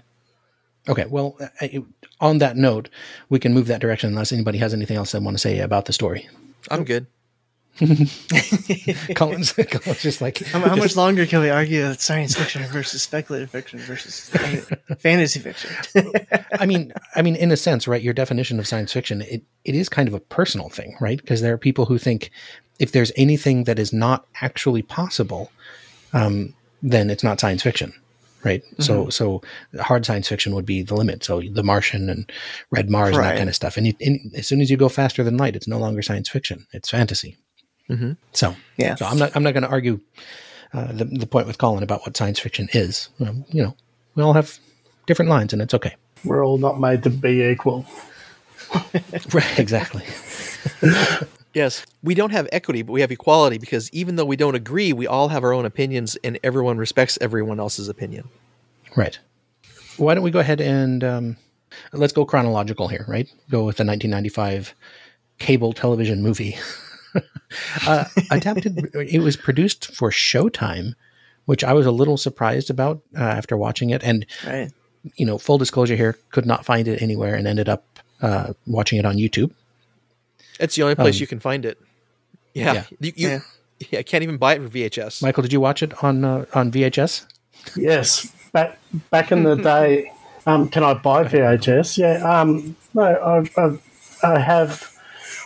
[0.87, 1.05] Okay.
[1.05, 1.83] Well, uh, uh, I-
[2.21, 2.87] on that note,
[3.29, 5.85] we can move that direction unless anybody has anything else they want to say about
[5.85, 6.29] the story.
[6.71, 7.05] I'm good.
[9.15, 13.01] Colin's, Colin's just like, How, how much longer can we argue that science fiction versus
[13.01, 14.29] speculative fiction versus
[14.99, 15.71] fantasy fiction?
[16.59, 18.01] I mean, I mean, in a sense, right?
[18.01, 21.19] Your definition of science fiction, it, it is kind of a personal thing, right?
[21.19, 22.29] Because there are people who think
[22.77, 25.51] if there's anything that is not actually possible,
[26.13, 27.93] um, then it's not science fiction,
[28.43, 28.61] right?
[28.79, 29.41] So, so
[29.79, 31.23] hard science fiction would be the limit.
[31.23, 32.31] So, The Martian and
[32.69, 33.77] Red Mars and that kind of stuff.
[33.77, 36.29] And, you, and as soon as you go faster than light, it's no longer science
[36.29, 37.37] fiction; it's fantasy.
[38.31, 38.95] So, Yeah.
[38.95, 39.99] So I'm not I'm not going to argue
[40.73, 43.09] uh, the the point with Colin about what science fiction is.
[43.19, 43.75] Um, you know,
[44.15, 44.57] we all have
[45.05, 45.95] different lines, and it's okay.
[46.25, 47.85] We're all not made to be equal.
[49.31, 50.03] Right, exactly.
[51.53, 54.91] Yes, we don't have equity, but we have equality because even though we don't agree,
[54.91, 58.27] we all have our own opinions, and everyone respects everyone else's opinion.
[58.95, 59.19] Right.
[59.97, 61.37] Why don't we go ahead and um,
[61.91, 63.31] let's go chronological here, right?
[63.51, 64.73] Go with the 1995
[65.37, 66.57] cable television movie.
[67.87, 70.93] uh, adapted, it was produced for Showtime,
[71.45, 74.03] which I was a little surprised about uh, after watching it.
[74.03, 74.71] And, right.
[75.15, 77.85] you know, full disclosure here, could not find it anywhere and ended up
[78.21, 79.51] uh, watching it on YouTube.
[80.59, 81.79] It's the only place Um, you can find it.
[82.53, 82.83] Yeah, yeah.
[82.99, 83.39] you, you Yeah.
[83.91, 85.21] yeah, can't even buy it for VHS.
[85.21, 87.25] Michael, did you watch it on uh, on VHS?
[87.75, 90.11] Yes, back back in the day.
[90.45, 91.97] Um, can I buy VHS?
[91.97, 92.23] Yeah.
[92.23, 93.79] Um, no, I, I,
[94.35, 94.92] I have.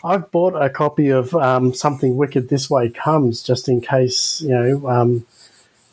[0.03, 2.49] I've bought a copy of um, something wicked.
[2.49, 4.89] This way comes just in case you know.
[4.89, 5.25] Um,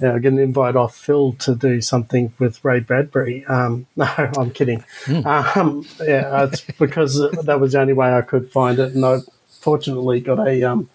[0.01, 3.45] you know, I get an invite off Phil to do something with Ray Bradbury.
[3.47, 4.85] Um, no, I'm kidding.
[5.25, 9.19] Um, yeah, it's because that was the only way I could find it, and I
[9.61, 10.91] fortunately got a um,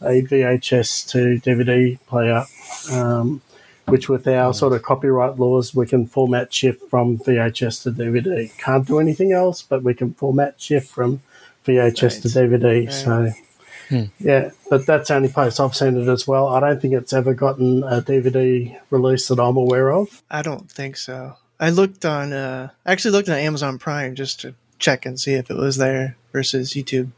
[0.00, 2.44] a VHS to DVD player.
[2.92, 3.42] Um,
[3.86, 8.56] which with our sort of copyright laws, we can format shift from VHS to DVD.
[8.56, 11.20] Can't do anything else, but we can format shift from
[11.64, 12.90] VHS to DVD.
[12.92, 13.32] So,
[14.18, 16.48] yeah, but that's the only place I've seen it as well.
[16.48, 20.22] I don't think it's ever gotten a DVD release that I'm aware of.
[20.30, 21.36] I don't think so.
[21.60, 25.34] I looked on, uh, I actually looked on Amazon Prime just to check and see
[25.34, 27.10] if it was there versus YouTube.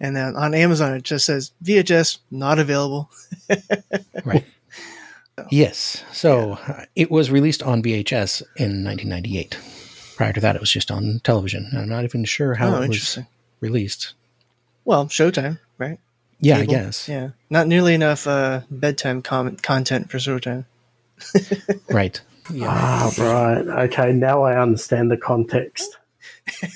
[0.00, 3.10] And then on Amazon, it just says VHS not available.
[4.24, 4.44] Right.
[5.50, 6.04] yes.
[6.12, 9.58] So uh, it was released on VHS in 1998.
[10.16, 11.68] Prior to that, it was just on television.
[11.76, 13.26] I'm not even sure how Oh, it was interesting.
[13.62, 14.12] Released.
[14.84, 15.98] Well, Showtime, right?
[16.40, 16.74] Yeah, Cable?
[16.74, 17.08] I guess.
[17.08, 17.30] Yeah.
[17.48, 20.66] Not nearly enough uh, bedtime com- content for Showtime.
[21.88, 22.20] Right.
[22.52, 22.66] Yeah.
[22.68, 23.66] Ah, right.
[23.84, 25.96] Okay, now I understand the context.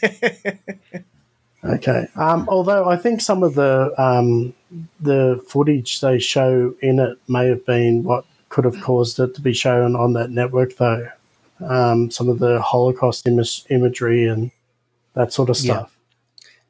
[1.65, 2.07] okay.
[2.15, 4.55] Um, although I think some of the um,
[5.01, 9.41] the footage they show in it may have been what could have caused it to
[9.41, 11.09] be shown on that network, though.
[11.61, 14.51] Um, some of the Holocaust image- imagery and
[15.15, 15.75] that sort of Yeah.
[15.79, 15.96] stuff.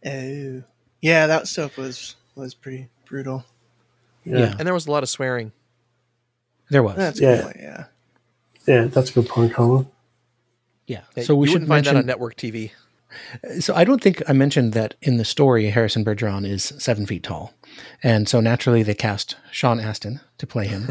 [0.04, 0.62] Oh.
[1.00, 3.44] Yeah, that stuff was was pretty brutal.
[4.24, 4.38] Yeah.
[4.38, 4.54] Yeah.
[4.58, 5.52] And there was a lot of swearing.
[6.70, 6.96] There was.
[6.96, 7.28] That's Yeah.
[7.30, 7.84] a good point, yeah.
[8.66, 9.86] Yeah, that's a good point, Colin.
[10.86, 11.02] yeah.
[11.16, 11.94] Yeah, So we you should find mention.
[11.94, 12.72] that on network TV.
[13.60, 17.22] So I don't think I mentioned that in the story, Harrison Bergeron is seven feet
[17.22, 17.54] tall,
[18.02, 20.90] and so naturally they cast Sean Astin to play him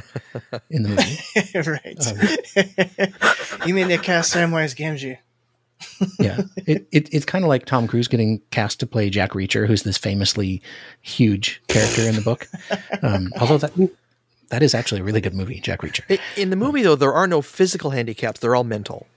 [0.70, 1.70] in the movie.
[1.70, 3.60] right.
[3.60, 5.18] Um, you mean they cast Samwise Gamgee?
[6.20, 9.68] Yeah, it, it it's kind of like Tom Cruise getting cast to play Jack Reacher,
[9.68, 10.62] who's this famously
[11.02, 12.48] huge character in the book.
[13.02, 13.74] Um, although that
[14.50, 16.20] that is actually a really good movie, Jack Reacher.
[16.38, 19.08] In the movie, though, there are no physical handicaps; they're all mental.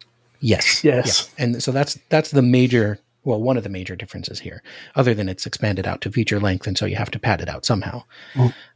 [0.40, 0.85] Yes.
[0.85, 1.31] Yes.
[1.38, 1.44] Yeah.
[1.44, 4.62] And so that's that's the major well, one of the major differences here,
[4.94, 7.49] other than it's expanded out to feature length, and so you have to pad it
[7.49, 8.03] out somehow.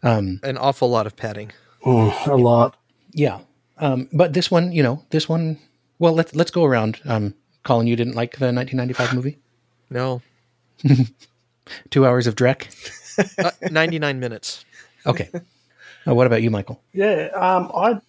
[0.03, 1.53] Um, An awful lot of padding.
[1.87, 2.77] Mm, a lot.
[3.13, 3.41] yeah.
[3.79, 5.59] Um, but this one, you know, this one
[5.99, 7.01] well let's let's go around.
[7.05, 9.39] Um, Colin, you didn't like the nineteen ninety five movie?
[9.91, 10.23] No,
[11.91, 12.69] Two hours of Drek?
[13.39, 14.65] uh, ninety-nine minutes.
[15.05, 15.29] Okay.
[16.07, 16.81] Uh, what about you, Michael?
[16.95, 18.01] Yeah, um, I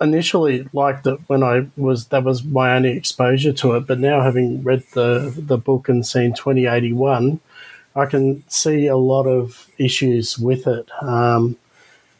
[0.00, 4.20] initially liked it when I was that was my only exposure to it, but now
[4.20, 7.38] having read the the book and seen twenty eighty one,
[7.94, 10.88] I can see a lot of issues with it.
[11.00, 11.56] Um,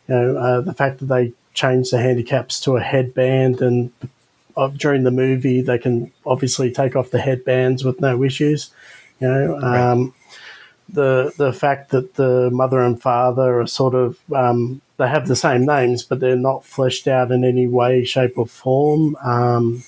[0.08, 3.90] you know, uh, the fact that they changed the handicaps to a headband, and
[4.66, 8.70] during the movie they can obviously take off the headbands with no issues.
[9.20, 10.14] You know, um,
[10.88, 15.36] the the fact that the mother and father are sort of um, they have the
[15.36, 19.16] same names, but they're not fleshed out in any way, shape, or form.
[19.22, 19.82] Um,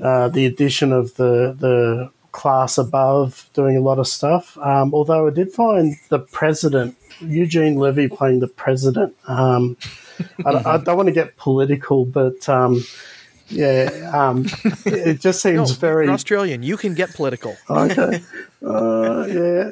[0.00, 4.58] uh, the addition of the the class above doing a lot of stuff.
[4.58, 9.14] Um, although I did find the president Eugene Levy playing the president.
[9.28, 9.76] Um,
[10.44, 12.82] I, don't- I don't want to get political, but um,
[13.48, 14.46] yeah, um,
[14.84, 16.62] it just No, seems very you're Australian.
[16.62, 17.56] You can get political.
[17.70, 18.22] okay.
[18.64, 19.70] Uh, yeah.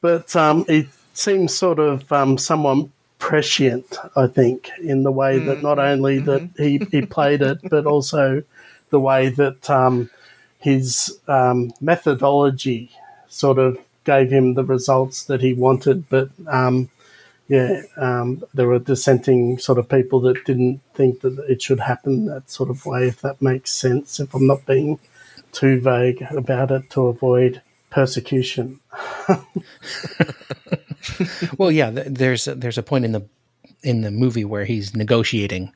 [0.00, 2.88] But um, it seems sort of um, somewhat
[3.18, 7.86] prescient, I think, in the way that not only that he, he played it, but
[7.86, 8.42] also
[8.90, 10.10] the way that um,
[10.58, 12.90] his um, methodology
[13.28, 16.08] sort of gave him the results that he wanted.
[16.08, 16.90] But um,
[17.52, 22.24] yeah, um, there were dissenting sort of people that didn't think that it should happen
[22.24, 24.98] that sort of way, if that makes sense, if I'm not being
[25.52, 27.60] too vague about it to avoid
[27.90, 28.80] persecution.
[31.58, 33.26] Well, yeah, th- there's there's a point in the
[33.82, 35.72] in the movie where he's negotiating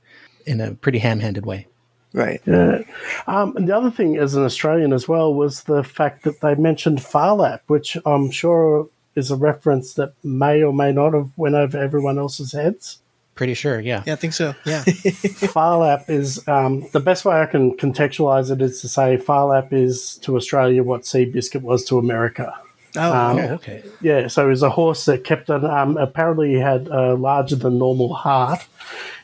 [0.46, 1.66] in a pretty ham-handed way.
[2.12, 2.40] Right.
[2.46, 2.82] Yeah.
[3.26, 6.54] Um, and the other thing, as an Australian as well, was the fact that they
[6.54, 11.30] mentioned Phar Lap, which I'm sure is a reference that may or may not have
[11.36, 13.00] went over everyone else's heads.
[13.34, 14.02] Pretty sure, yeah.
[14.06, 14.54] Yeah, I think so.
[14.64, 14.82] Yeah.
[15.52, 19.46] Phar Lap is um, the best way I can contextualize it is to say Phar
[19.46, 22.54] Lap is to Australia what Seabiscuit was to America.
[22.96, 23.82] Oh, Um, Oh, okay.
[24.00, 25.66] Yeah, so it was a horse that kept an.
[25.66, 28.66] Um, apparently, he had a larger than normal heart,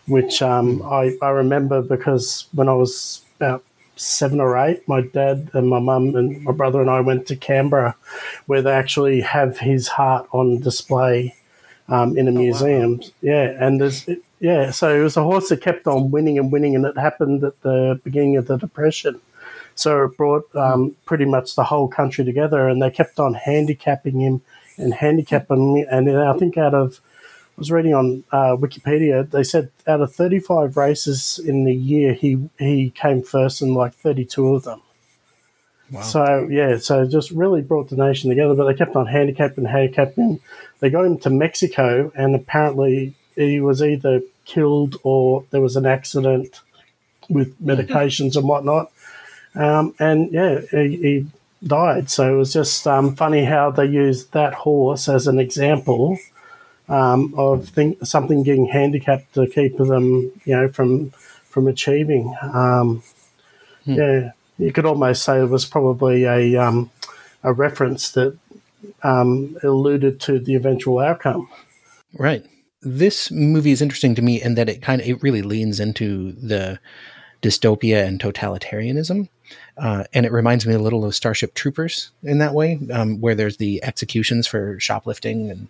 [0.07, 3.65] which um, I, I remember because when I was about
[3.97, 7.37] seven or eight, my dad and my mum and my brother and I went to
[7.37, 7.95] Canberra,
[8.47, 11.35] where they actually have his heart on display
[11.89, 13.01] um, in a museum.
[13.21, 14.09] Yeah, and there's
[14.41, 17.45] yeah, so it was a horse that kept on winning and winning, and it happened
[17.45, 19.21] at the beginning of the depression.
[19.75, 24.21] So it brought um, pretty much the whole country together, and they kept on handicapping
[24.21, 24.43] him
[24.77, 25.87] and handicapping him.
[25.91, 27.01] And I think out of,
[27.63, 32.51] was reading on uh, Wikipedia, they said out of 35 races in the year, he
[32.59, 34.83] he came first in like 32 of them.
[35.93, 36.03] Wow.
[36.03, 38.57] So yeah, so it just really brought the nation together.
[38.57, 40.41] But they kept on handicapping, handicapping.
[40.81, 45.87] They got him to Mexico, and apparently he was either killed or there was an
[45.87, 46.63] accident
[47.29, 48.91] with medications and whatnot.
[49.55, 51.27] Um, and yeah, he, he
[51.65, 52.11] died.
[52.11, 56.19] So it was just um, funny how they used that horse as an example
[56.89, 61.11] um, of think, something getting handicapped to keep them, you know, from
[61.45, 62.35] from achieving.
[62.43, 63.03] Um,
[63.85, 66.91] Yeah, you could almost say it was probably a um,
[67.43, 68.39] a reference that
[69.03, 71.49] um, alluded to the eventual outcome.
[72.17, 72.45] Right.
[72.81, 76.33] This movie is interesting to me in that it kind of it really leans into
[76.33, 76.79] the
[77.43, 79.29] dystopia and totalitarianism,
[79.77, 83.35] uh, and it reminds me a little of Starship Troopers in that way, um, where
[83.35, 85.69] there's the executions for shoplifting and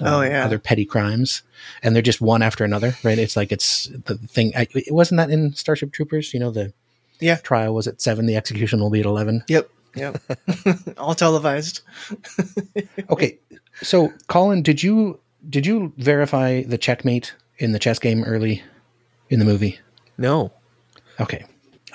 [0.00, 0.44] Oh, um, yeah.
[0.44, 1.42] other petty crimes,
[1.82, 2.94] and they're just one after another.
[3.02, 3.18] Right?
[3.18, 4.52] It's like it's the thing.
[4.56, 6.32] I, it wasn't that in Starship Troopers.
[6.32, 6.72] You know, the
[7.20, 7.36] Yeah.
[7.36, 8.26] trial was at seven.
[8.26, 9.42] The execution will be at eleven.
[9.48, 9.70] Yep.
[9.96, 10.20] Yep.
[10.98, 11.80] All televised.
[13.10, 13.38] Okay,
[13.82, 15.18] so Colin, did you
[15.48, 18.62] did you verify the checkmate in the chess game early
[19.30, 19.78] in the movie?
[20.18, 20.52] No.
[21.20, 21.44] Okay,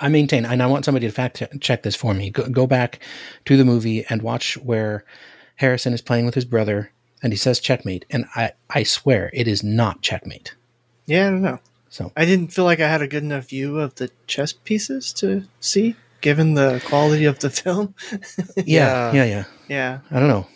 [0.01, 2.29] I maintain, and I want somebody to fact check this for me.
[2.31, 2.99] Go, go back
[3.45, 5.05] to the movie and watch where
[5.57, 6.91] Harrison is playing with his brother,
[7.23, 10.53] and he says checkmate, and I I swear it is not checkmate.
[11.07, 11.59] Yeah, I don't know.
[11.89, 15.11] So I didn't feel like I had a good enough view of the chess pieces
[15.13, 15.95] to see.
[16.21, 17.93] given the quality of the film.
[18.65, 19.43] Yeah, yeah, yeah.
[19.67, 19.99] yeah.
[20.09, 20.47] I don't know.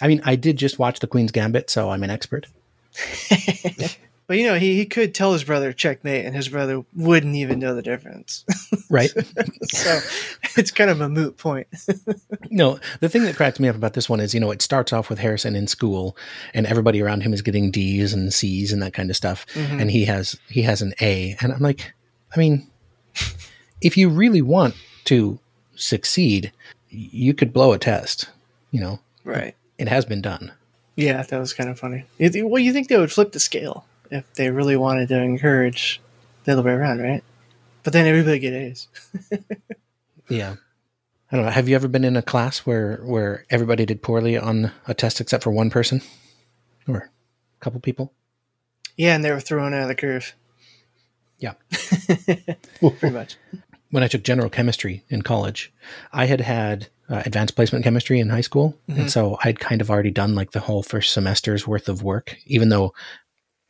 [0.00, 2.46] I mean, I did just watch The Queen's Gambit, so I'm an expert.
[4.28, 7.58] But you know, he, he could tell his brother checkmate, and his brother wouldn't even
[7.58, 8.44] know the difference.
[8.90, 9.10] Right?
[9.64, 10.00] so
[10.56, 11.66] it's kind of a moot point.
[12.50, 14.94] no, the thing that cracks me up about this one is, you know, it starts
[14.94, 16.16] off with Harrison in school,
[16.54, 19.80] and everybody around him is getting D's and C's and that kind of stuff, mm-hmm.
[19.80, 21.92] and he has he has an A, and I'm like,
[22.34, 22.66] I mean,
[23.82, 24.74] if you really want
[25.04, 25.38] to
[25.74, 26.50] succeed,
[26.88, 28.30] you could blow a test.
[28.70, 29.54] You know, right.
[29.76, 30.52] it has been done.
[30.96, 32.06] Yeah, that was kind of funny.
[32.18, 36.00] Well, you think they would flip the scale if they really wanted to encourage
[36.44, 37.22] the other way around, right?
[37.82, 38.88] But then everybody get A's.
[40.28, 40.56] Yeah.
[41.30, 41.50] I don't know.
[41.50, 45.20] Have you ever been in a class where where everybody did poorly on a test
[45.20, 46.00] except for one person
[46.86, 48.12] or a couple people?
[48.96, 50.34] Yeah, and they were thrown out of the curve.
[51.38, 51.52] Yeah.
[52.80, 53.36] Pretty much.
[53.90, 55.72] When I took general chemistry in college,
[56.12, 59.90] I had had uh, advanced placement chemistry in high school, and so I'd kind of
[59.90, 62.92] already done like the whole first semester's worth of work, even though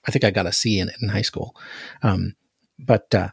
[0.09, 1.55] I think I got a C in it in high school.
[2.03, 2.35] Um,
[2.79, 3.29] but uh,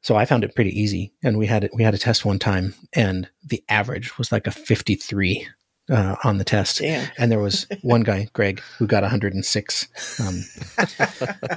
[0.00, 1.72] so I found it pretty easy, and we had it.
[1.74, 5.48] We had a test one time, and the average was like a fifty-three
[5.90, 6.78] uh, on the test.
[6.78, 7.10] Damn.
[7.18, 10.44] And there was one guy, Greg, who got 106 um,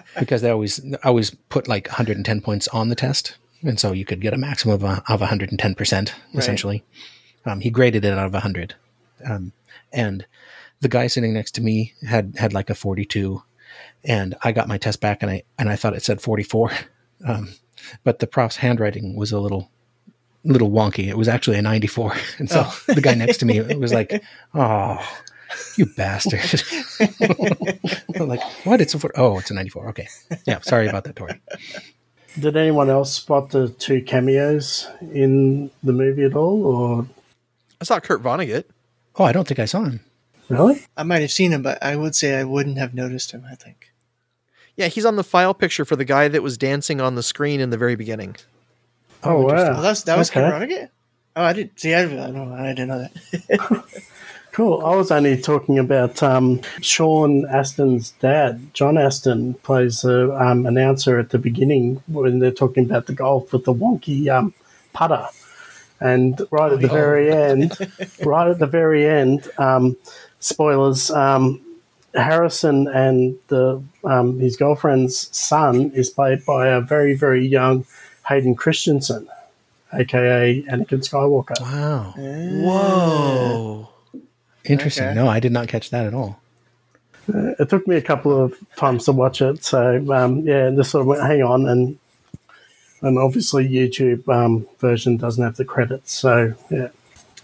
[0.20, 4.22] because they always always put like 110 points on the test, and so you could
[4.22, 6.84] get a maximum of, a, of 110 percent essentially.
[7.46, 8.76] Um, he graded it out of 100,
[9.26, 9.52] um,
[9.92, 10.26] and
[10.80, 13.42] the guy sitting next to me had had like a 42,
[14.04, 16.72] and I got my test back and I and I thought it said 44,
[17.28, 17.50] um,
[18.04, 19.70] but the prof's handwriting was a little
[20.44, 21.08] little wonky.
[21.08, 22.16] It was actually a 94.
[22.40, 24.24] And so the guy next to me was like,
[24.56, 24.98] oh,
[25.76, 26.64] you bastard.
[28.20, 28.82] Like, what?
[28.82, 29.12] It's a four.
[29.16, 29.90] Oh, it's a 94.
[29.90, 30.08] Okay.
[30.46, 30.60] Yeah.
[30.62, 31.40] Sorry about that, Tori.
[32.40, 36.66] Did anyone else spot the two cameos in the movie at all?
[36.66, 37.08] Or
[37.80, 38.64] I saw Kurt Vonnegut.
[39.18, 40.00] Oh, I don't think I saw him.
[40.48, 40.86] really?
[40.96, 43.56] I might have seen him, but I would say I wouldn't have noticed him, I
[43.56, 43.91] think.
[44.76, 47.60] Yeah, he's on the file picture for the guy that was dancing on the screen
[47.60, 48.36] in the very beginning.
[49.24, 49.78] Oh, wow.
[49.78, 50.42] Oh, that's, that was Okay.
[50.42, 50.90] Kurt Vonnegut?
[51.36, 51.94] Oh, I didn't see.
[51.94, 52.52] I, I don't.
[52.52, 53.08] I didn't know
[53.50, 54.04] that.
[54.52, 54.86] Cool.
[54.86, 58.74] I was only talking about um, Sean Astin's dad.
[58.74, 63.54] John Astin plays the um, announcer at the beginning when they're talking about the golf
[63.54, 64.54] with the wonky um,
[64.92, 65.26] putter.
[66.02, 67.78] And right at the very end,
[68.26, 69.96] right at the very end, um,
[70.40, 71.10] spoilers.
[72.14, 77.86] Harrison and the um, his girlfriend's son is played by a very very young
[78.28, 79.28] Hayden Christensen,
[79.94, 81.60] aka Anakin Skywalker.
[81.62, 82.14] Wow.
[82.18, 83.90] Whoa.
[84.66, 85.06] Interesting.
[85.06, 85.16] Okay.
[85.16, 86.40] No, I did not catch that at all.
[87.28, 89.64] it took me a couple of times to watch it.
[89.64, 91.98] So um, yeah, just sort of went, hang on, and
[93.02, 96.14] and obviously YouTube um, version doesn't have the credits.
[96.14, 96.90] So yeah,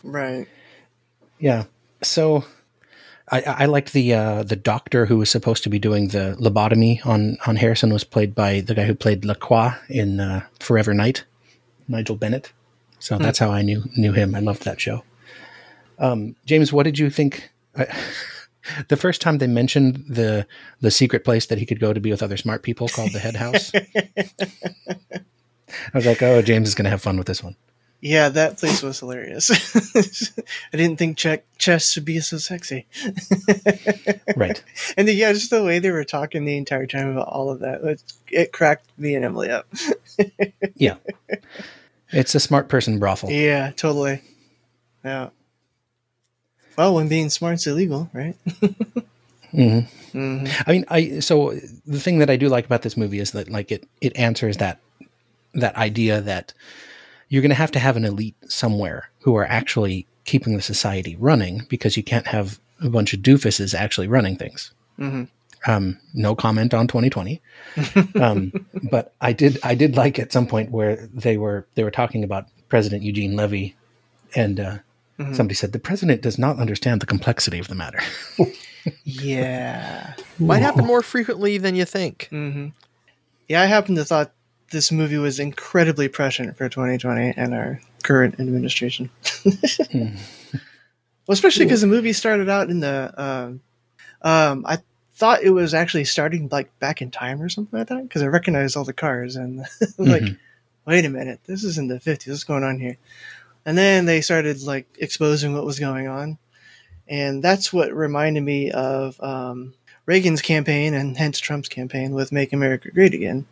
[0.03, 0.47] right.
[1.39, 1.65] Yeah.
[2.01, 2.45] So
[3.30, 7.05] I, I liked the uh, the doctor who was supposed to be doing the lobotomy
[7.05, 11.25] on, on Harrison was played by the guy who played Lacroix in uh, Forever Knight,
[11.88, 12.53] Nigel Bennett.
[12.99, 14.34] So that's how I knew knew him.
[14.34, 15.03] I loved that show.
[15.99, 17.51] Um, James, what did you think?
[17.75, 17.88] I,
[18.88, 20.47] the first time they mentioned the
[20.80, 23.19] the secret place that he could go to be with other smart people called the
[23.19, 25.21] Head House, I
[25.93, 27.57] was like, "Oh, James is going to have fun with this one."
[27.99, 29.49] Yeah, that place was hilarious.
[30.73, 32.85] I didn't think che- chess would be so sexy.
[34.35, 34.61] Right.
[34.95, 37.61] And then, yeah, just the way they were talking the entire time about all of
[37.61, 39.67] that, it, it cracked me and Emily up.
[40.75, 40.95] Yeah.
[42.11, 43.31] It's a smart person brothel.
[43.31, 44.21] Yeah, totally.
[45.03, 45.29] Yeah.
[46.77, 48.35] Well, when being smart's illegal, right?
[49.53, 50.17] Mm-hmm.
[50.17, 50.61] Mm-hmm.
[50.67, 51.53] I mean, I so
[51.85, 54.57] the thing that I do like about this movie is that like it it answers
[54.57, 54.79] that
[55.55, 56.53] that idea that
[57.30, 61.15] you're going to have to have an elite somewhere who are actually keeping the society
[61.19, 64.71] running because you can't have a bunch of doofuses actually running things.
[65.65, 67.41] Um, no comment on 2020,
[68.21, 68.53] um,
[68.91, 72.23] but I did I did like at some point where they were they were talking
[72.23, 73.75] about President Eugene Levy,
[74.36, 74.78] and uh,
[75.34, 77.99] somebody said the president does not understand the complexity of the matter.
[79.03, 80.13] Yeah.
[80.39, 82.30] Might happen more frequently than you think.
[83.47, 84.32] Yeah, I happen to thought
[84.72, 89.09] this movie was incredibly prescient for 2020 and our current administration.
[89.93, 90.13] well,
[91.30, 93.13] especially because the movie started out in the.
[93.18, 93.61] Um,
[94.22, 94.80] um, I
[95.13, 98.28] thought it was actually starting like back in time or something like that because I
[98.28, 99.65] recognized all the cars and
[99.97, 100.24] like,
[100.86, 102.28] wait a minute, this is in the 50s.
[102.28, 102.97] What's going on here?
[103.65, 106.38] And then they started like exposing what was going on,
[107.07, 109.74] and that's what reminded me of um,
[110.05, 113.45] Reagan's campaign and hence Trump's campaign with "Make America Great Again."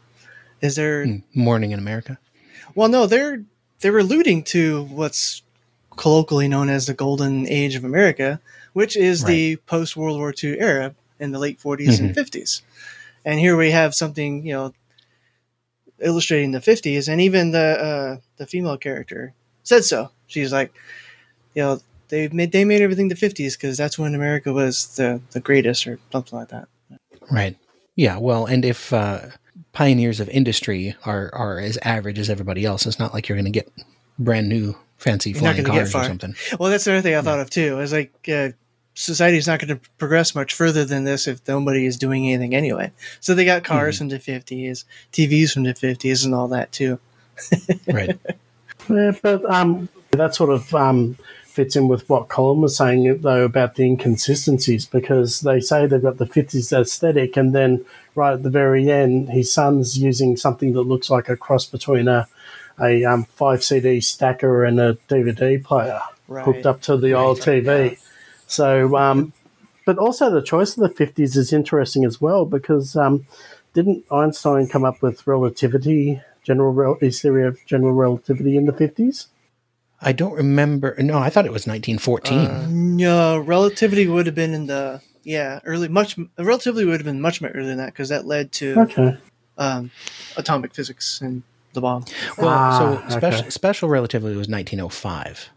[0.66, 1.22] Is there?
[1.34, 2.18] Morning in America.
[2.74, 3.44] Well, no, they're
[3.80, 5.42] they're alluding to what's
[5.96, 8.42] colloquially known as the golden age of America,
[8.74, 12.62] which is the post World War II era in the late 40s and 50s.
[13.24, 14.74] And here we have something, you know,
[16.00, 20.12] illustrating the 50s, and even the uh, the female character said so.
[20.28, 20.74] She's like,
[21.54, 25.22] you know, they made they made everything the 50s because that's when America was the
[25.32, 26.68] the greatest or something like that.
[27.32, 27.58] Right.
[27.96, 28.18] Yeah.
[28.18, 29.22] Well, and if uh,
[29.74, 33.46] pioneers of industry are are as average as everybody else, it's not like you're going
[33.46, 33.72] to get
[34.18, 36.36] brand new fancy You're flying going to get cars or something.
[36.60, 37.80] Well, that's another thing I thought of too.
[37.80, 38.50] Is like uh,
[38.96, 42.92] is not going to progress much further than this if nobody is doing anything anyway.
[43.20, 47.00] So they got cars from the fifties, TVs from the fifties, and all that too.
[47.88, 48.18] Right.
[48.90, 53.44] Yeah, but um, that sort of um, fits in with what Colin was saying, though,
[53.44, 57.84] about the inconsistencies, because they say they've got the 50s aesthetic, and then
[58.16, 62.08] right at the very end, his son's using something that looks like a cross between
[62.08, 62.28] a,
[62.82, 66.44] a um, 5 CD stacker and a DVD player Right.
[66.44, 68.00] hooked up to the old TV.
[68.48, 69.32] So, um,
[69.86, 73.28] but also the choice of the 50s is interesting as well, because um,
[73.74, 76.20] didn't Einstein come up with relativity?
[76.44, 79.28] General rel- his theory of general relativity in the 50s?
[80.02, 80.96] I don't remember.
[81.00, 82.96] No, I thought it was 1914.
[82.98, 87.42] No, relativity would have been in the yeah early much relativity would have been much
[87.42, 89.18] more earlier than that because that led to Okay.
[89.58, 89.92] um,
[90.38, 92.06] atomic physics and the bomb.
[92.38, 93.50] well, Ah, so special, okay.
[93.50, 95.50] special relativity was 1905.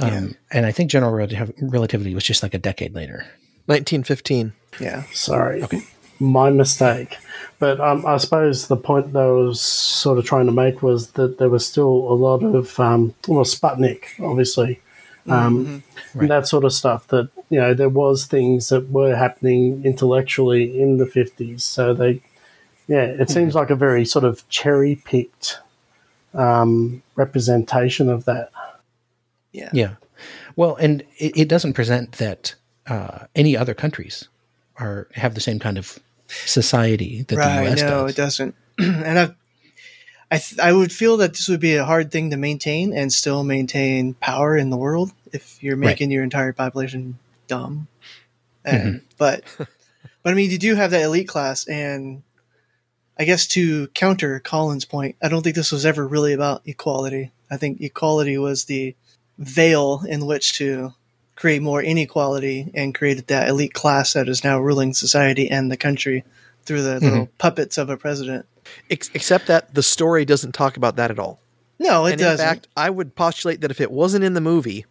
[0.00, 1.28] Um, And I think general rel-
[1.60, 3.26] relativity was just like a decade later.
[3.66, 4.52] 1915.
[4.80, 5.62] Yeah, Sorry.
[5.62, 5.82] okay.
[6.18, 7.16] My mistake.
[7.58, 11.10] But um, I suppose the point that I was sort of trying to make was
[11.12, 14.80] that there was still a lot of, um, well, Sputnik, obviously,
[15.28, 15.82] um,
[16.14, 17.06] and that sort of stuff.
[17.08, 21.62] That, you know, there was things that were happening intellectually in the 50s.
[21.62, 22.20] So they,
[22.88, 25.60] yeah, it seems like a very sort of cherry picked
[26.34, 28.50] um, representation of that.
[29.52, 29.94] yeah, Yeah.
[30.54, 32.54] Well, and it, it doesn't present that
[32.86, 34.28] uh, any other countries
[34.78, 35.98] are have the same kind of
[36.28, 37.64] society that the right.
[37.64, 37.82] U.S.
[37.82, 38.10] No, does.
[38.10, 38.54] it doesn't.
[38.78, 39.34] and I,
[40.30, 43.12] I, th- I would feel that this would be a hard thing to maintain and
[43.12, 45.86] still maintain power in the world if you're Right.
[45.86, 47.86] making your entire population dumb.
[48.66, 48.88] Mm-hmm.
[48.88, 49.68] And, But, but
[50.24, 52.22] I mean, you do have that elite class, and
[53.18, 57.30] I guess to counter Colin's point, I don't think this was ever really about equality.
[57.50, 58.96] I think equality was the
[59.38, 60.92] veil in which to
[61.36, 65.76] create more inequality and created that elite class that is now ruling society and the
[65.76, 66.24] country
[66.64, 67.04] through the mm-hmm.
[67.04, 68.46] little puppets of a president.
[68.90, 71.40] Ex- except that the story doesn't talk about that at all.
[71.78, 72.46] No, it and doesn't.
[72.46, 74.86] in fact, I would postulate that if it wasn't in the movie,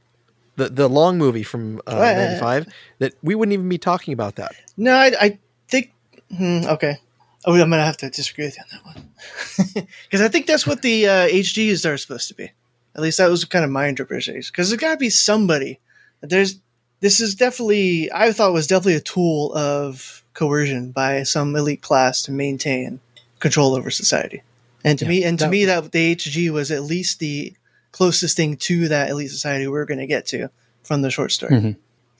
[0.55, 2.67] the the long movie from uh, Well, '95,
[2.99, 4.53] that we wouldn't even be talking about that.
[4.77, 5.91] no, I, I think.
[6.35, 6.97] Hmm, okay.
[7.45, 10.65] Oh, I'm gonna have to disagree with you on that one because I think that's
[10.65, 12.51] what the uh, HGs are supposed to be.
[12.95, 14.35] At least that was kind of my interpretation.
[14.35, 15.79] Because there's got to be somebody.
[16.21, 16.59] There's.
[17.01, 18.09] This is definitely.
[18.11, 22.99] I thought was definitely a tool of coercion by some elite class to maintain
[23.45, 24.39] control over society.
[24.83, 27.53] And to Yeah, me, and to that- me, that the HG was at least the
[27.91, 30.49] closest thing to that elite society we're going to get to
[30.83, 31.53] from the short story.
[31.55, 31.71] Mm-hmm.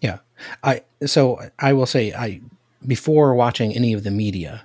[0.01, 0.17] Yeah.
[0.63, 1.21] I so
[1.59, 2.41] I will say I
[2.95, 4.63] before watching any of the media,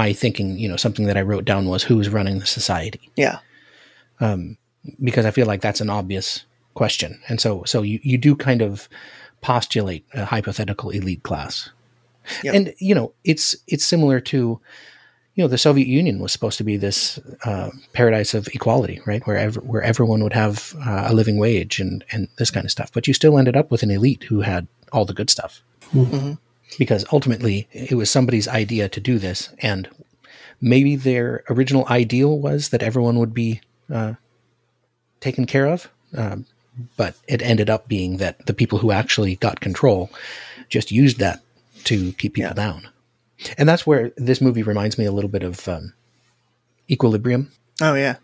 [0.00, 3.38] my thinking, you know, something that I wrote down was who's running the society Yeah.
[4.20, 4.56] Um,
[5.02, 6.44] because I feel like that's an obvious
[6.74, 7.20] question.
[7.28, 8.88] And so so you you do kind of
[9.40, 11.70] postulate a hypothetical elite class.
[12.44, 12.54] Yep.
[12.54, 14.60] And you know, it's it's similar to
[15.36, 19.24] you know, the Soviet Union was supposed to be this uh, paradise of equality, right?
[19.26, 22.70] Where ev- where everyone would have uh, a living wage and and this kind of
[22.70, 22.90] stuff.
[22.92, 25.62] But you still ended up with an elite who had all the good stuff,
[26.78, 29.88] because ultimately it was somebody's idea to do this, and
[30.60, 33.60] maybe their original ideal was that everyone would be
[33.92, 34.14] uh,
[35.20, 36.46] taken care of, um,
[36.96, 40.08] but it ended up being that the people who actually got control
[40.70, 41.42] just used that
[41.84, 42.88] to keep people down.
[43.58, 45.92] And that's where this movie reminds me a little bit of um,
[46.90, 47.50] Equilibrium,
[47.82, 48.16] Oh yeah.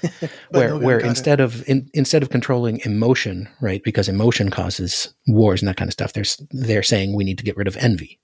[0.50, 1.08] where no, where got it.
[1.08, 3.82] instead of in, instead of controlling emotion, right?
[3.82, 6.12] Because emotion causes wars and that kind of stuff.
[6.12, 8.18] There's they're saying we need to get rid of envy.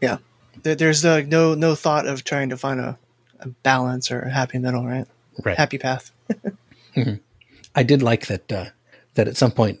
[0.00, 0.18] Yeah.
[0.62, 2.98] There, there's uh, no no thought of trying to find a,
[3.40, 5.06] a balance or a happy middle, right?
[5.42, 5.56] Right.
[5.56, 6.10] Happy path.
[7.74, 8.66] I did like that uh,
[9.14, 9.78] that at some point,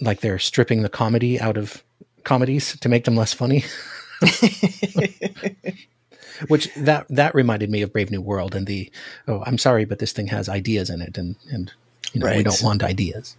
[0.00, 1.82] like they're stripping the comedy out of
[2.24, 3.64] comedies to make them less funny.
[6.48, 8.90] Which that that reminded me of Brave New World and the
[9.28, 11.72] oh I'm sorry but this thing has ideas in it and and
[12.12, 13.36] you know we don't want ideas.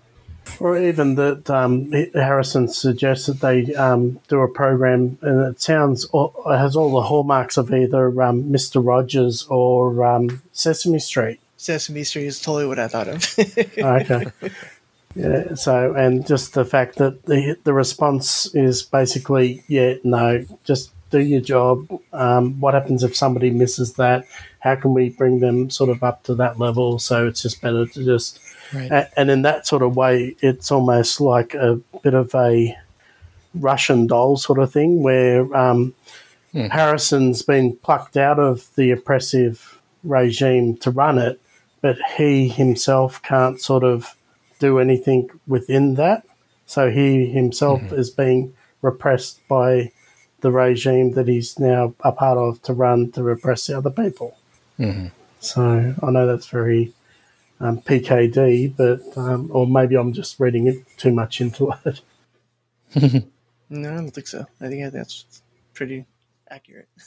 [0.59, 6.05] Or even that um, Harrison suggests that they um, do a program, and it sounds
[6.13, 11.39] it has all the hallmarks of either um, Mister Rogers or um, Sesame Street.
[11.55, 13.25] Sesame Street is totally what I thought of.
[13.77, 14.25] okay.
[15.15, 15.53] Yeah.
[15.55, 21.19] So, and just the fact that the the response is basically, yeah, no, just do
[21.19, 21.87] your job.
[22.11, 24.25] Um, what happens if somebody misses that?
[24.59, 26.97] How can we bring them sort of up to that level?
[26.97, 28.39] So it's just better to just,
[28.73, 28.91] Right.
[28.91, 32.75] a- and in that sort of way, it's almost like a bit of a
[33.53, 35.93] Russian doll sort of thing where um,
[36.55, 41.39] Harrison's been plucked out of the oppressive regime to run it,
[41.81, 44.15] but he himself can't sort of
[44.63, 46.23] do anything within that.
[46.65, 49.91] So he himself is being repressed by
[50.39, 54.37] the regime that he's now a part of to run to repress the other people.
[55.39, 56.93] So I know that's very
[57.59, 62.01] um, PKD, but um, or maybe I'm just reading it too much into it.
[63.69, 64.45] no, I don't think so.
[64.61, 65.41] I think that's
[65.73, 66.05] pretty
[66.49, 66.87] accurate.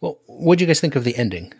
[0.00, 1.52] Well, what do you guys think of the ending?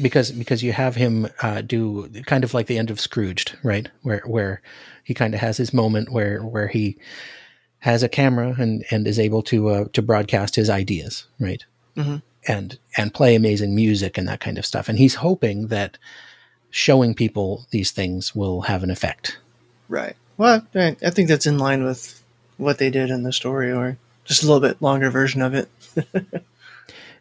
[0.00, 3.88] Because because you have him uh, do kind of like the end of Scrooged, right?
[4.02, 4.60] Where where
[5.04, 6.96] he kind of has his moment where where he
[7.80, 11.64] has a camera and and is able to uh, to broadcast his ideas, right?
[12.48, 14.88] And and play amazing music and that kind of stuff.
[14.88, 15.96] And he's hoping that
[16.70, 19.38] showing people these things will have an effect.
[19.88, 20.16] Right.
[20.36, 22.22] Well, I I think that's in line with
[22.56, 25.68] what they did in the story, or just a little bit longer version of it.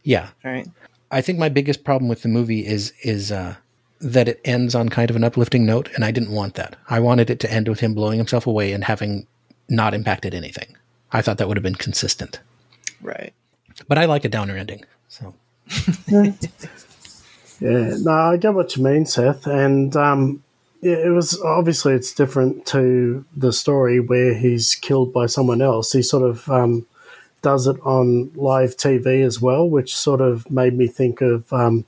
[0.03, 0.67] Yeah, Right.
[1.13, 3.55] I think my biggest problem with the movie is is uh,
[4.01, 6.75] that it ends on kind of an uplifting note, and I didn't want that.
[6.89, 9.27] I wanted it to end with him blowing himself away and having
[9.69, 10.75] not impacted anything.
[11.11, 12.39] I thought that would have been consistent,
[13.01, 13.33] Right.
[13.87, 14.83] but I like a downer ending.
[15.07, 15.35] So
[17.59, 20.43] Yeah, no, I get what you mean, Seth, and um,
[20.81, 25.93] yeah, it was obviously it's different to the story where he's killed by someone else.
[25.93, 26.85] He sort of um,
[27.43, 31.85] does it on live TV as well, which sort of made me think of um,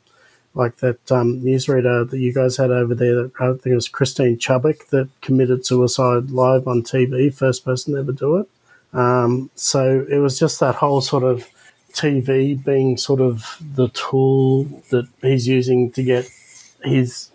[0.53, 3.15] like that um, newsreader that you guys had over there.
[3.15, 7.93] That I think it was Christine Chubbuck that committed suicide live on TV, first person
[7.93, 8.49] to ever do it.
[8.93, 11.49] Um, so it was just that whole sort of
[11.91, 16.29] TV being sort of the tool that he's using to get
[16.83, 17.31] his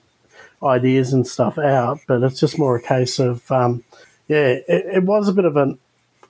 [0.62, 2.00] ideas and stuff out.
[2.06, 3.82] But it's just more a case of, um,
[4.28, 5.78] yeah, it, it was a bit of an,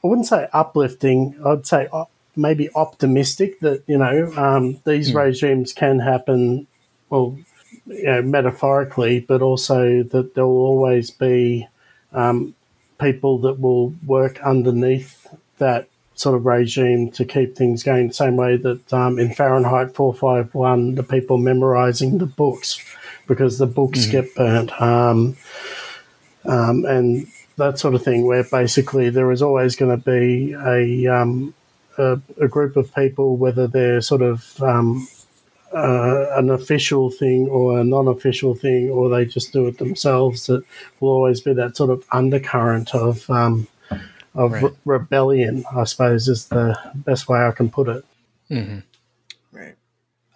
[0.03, 5.73] I wouldn't say uplifting, I'd say op- maybe optimistic that, you know, um, these regimes
[5.73, 6.67] can happen,
[7.11, 7.37] well,
[7.87, 11.69] you know, metaphorically, but also that there will always be
[12.13, 12.55] um,
[12.99, 15.27] people that will work underneath
[15.59, 19.95] that sort of regime to keep things going the same way that um, in Fahrenheit
[19.95, 22.85] 451, the people memorizing the books
[23.27, 24.71] because the books get burnt.
[24.81, 25.37] Um,
[26.45, 27.27] um, and
[27.61, 31.55] that sort of thing, where basically there is always going to be a, um,
[31.97, 35.07] a, a group of people, whether they're sort of um,
[35.73, 40.47] uh, an official thing or a non-official thing, or they just do it themselves.
[40.49, 40.65] That
[40.99, 43.69] will always be that sort of undercurrent of um,
[44.35, 44.63] of Right.
[44.63, 45.65] re- rebellion.
[45.75, 48.05] I suppose is the best way I can put it.
[49.53, 49.75] Right.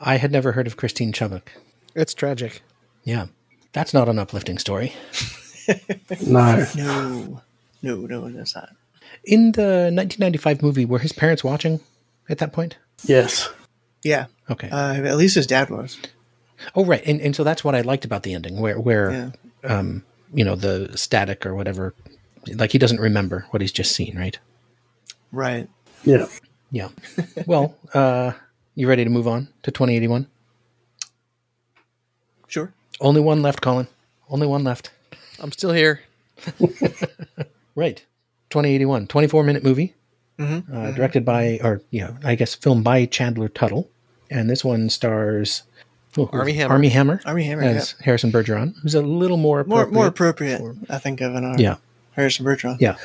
[0.01, 1.49] I had never heard of Christine Chubbuck.
[1.95, 2.63] It's tragic.
[3.05, 3.27] Yeah,
[3.73, 4.93] that's not an uplifting story.
[6.27, 7.41] No, No.
[7.83, 8.71] No, no, that's not.
[9.25, 11.81] In the 1995 movie, were his parents watching
[12.29, 12.77] at that point?
[13.05, 13.49] yes,
[14.03, 14.27] Yeah.
[14.51, 14.69] Okay.
[14.71, 15.99] Uh, at least his dad was.
[16.75, 17.03] oh, right.
[17.07, 19.31] And, and so that's what I liked about the ending, where where Yeah.
[19.79, 20.03] um,
[20.33, 21.95] you know the static or whatever,
[22.55, 24.39] like he doesn't remember what he's just seen, right?
[25.33, 25.69] Right.
[26.05, 26.27] yeah.
[26.71, 26.89] Yeah.
[27.47, 28.33] well, uh,
[28.75, 30.27] you ready to move on to 2081?
[32.49, 32.73] Sure.
[33.01, 33.89] Only one left, Colin.
[34.29, 34.91] Only one left.
[35.41, 36.01] I'm still here.
[37.77, 38.05] Right.
[38.51, 39.95] 2081, 24 minute movie,
[40.39, 43.91] uh, directed by, or, you know, I guess filmed by Chandler Tuttle.
[44.31, 45.65] And this one stars
[46.17, 46.73] oh, Armie Hammer.
[46.75, 47.21] Armie Hammer.
[47.25, 50.61] Armie Hammer, As Harrison Bergeron, who's a little more More more appropriate.
[50.61, 51.77] appropriate, I think, of an uh, Yeah.
[52.13, 52.77] Harrison Bergeron.
[52.81, 52.97] Yeah.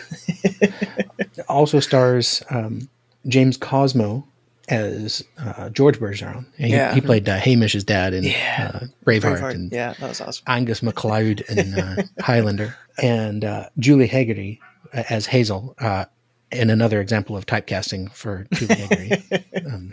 [1.49, 2.89] also stars um,
[3.27, 4.27] James Cosmo
[4.70, 6.45] as uh, George Bergeron.
[6.57, 6.93] And he, Yeah.
[6.93, 8.72] he played uh, Hamish's dad in Yeah.
[8.74, 9.53] uh, Braveheart, Braveheart.
[9.55, 10.43] and Yeah, that was awesome.
[10.47, 14.59] Angus MacLeod in uh, Highlander, and uh, Julie Hagerty
[14.93, 15.76] uh, as Hazel.
[15.80, 16.05] Uh,
[16.51, 19.91] in another example of typecasting for Julie Hagerty, um,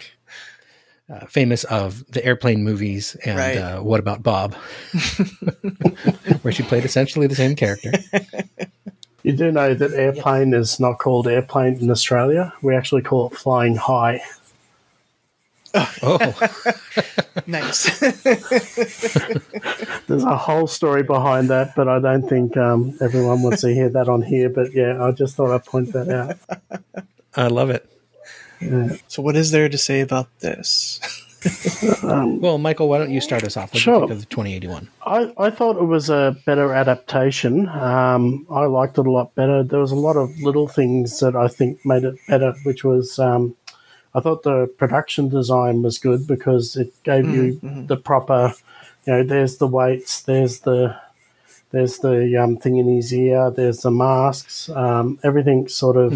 [1.12, 3.56] uh, famous of the airplane movies and Right.
[3.58, 4.54] uh, What About Bob,
[6.42, 7.92] where she played essentially the same character.
[9.22, 12.52] You do know that airplane is not called airplane in Australia.
[12.62, 14.20] We actually call it flying high.
[16.02, 16.34] Oh,
[17.46, 18.00] Nice.
[20.06, 23.88] There's a whole story behind that, but I don't think um, everyone wants to hear
[23.90, 24.48] that on here.
[24.48, 26.38] But yeah, I just thought I'd point that out.
[27.36, 27.88] I love it.
[29.08, 31.00] so, what is there to say about this?
[32.02, 33.72] Well, Michael, why don't you start us off?
[33.72, 34.02] What Sure.
[34.10, 34.88] of 2081?
[35.06, 37.68] I, I thought it was a better adaptation.
[37.68, 39.62] Um, I liked it a lot better.
[39.62, 43.20] There was a lot of little things that I think made it better, which was
[43.20, 43.54] um,
[44.16, 48.54] I thought the production design was good because it gave you the proper,
[49.06, 50.96] you know, there's the weights, there's the
[51.70, 56.12] there's the um, thing in his ear, there's the masks, um, everything sort of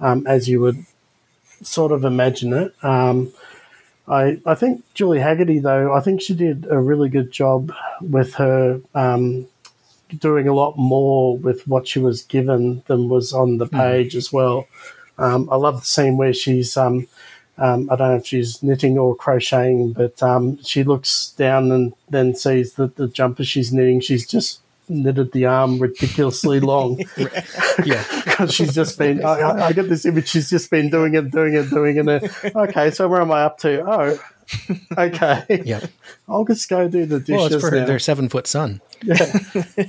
[0.00, 0.84] um, as you would
[1.62, 2.74] sort of imagine it.
[2.84, 3.32] Um,
[4.06, 7.72] I, I think Julie Hagerty, though, I think she did a really good job
[8.02, 9.46] with her um,
[10.18, 14.32] doing a lot more with what she was given than was on the page as
[14.32, 14.66] well.
[15.18, 17.06] Um, I love the scene where she's, um,
[17.58, 21.92] um, I don't know if she's knitting or crocheting, but um, she looks down and
[22.08, 26.98] then sees that the jumper she's knitting, she's just knitted the arm ridiculously long
[27.84, 28.04] Yeah.
[28.24, 29.24] because she's just been.
[29.24, 30.28] I, I- I get this image.
[30.28, 32.08] She's just been doing it, doing it, doing it.
[32.08, 33.82] and, Okay, so where am I up to?
[33.88, 34.18] Oh,
[34.98, 35.62] okay.
[35.64, 35.86] Yeah.
[36.28, 38.80] I'll just go do the dishes Well, it's for now their seven foot son.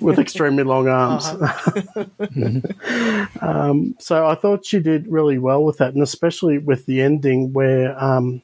[0.01, 1.25] with extremely long arms.
[3.41, 7.53] um, so I thought she did really well with that, and especially with the ending
[7.53, 8.41] where um,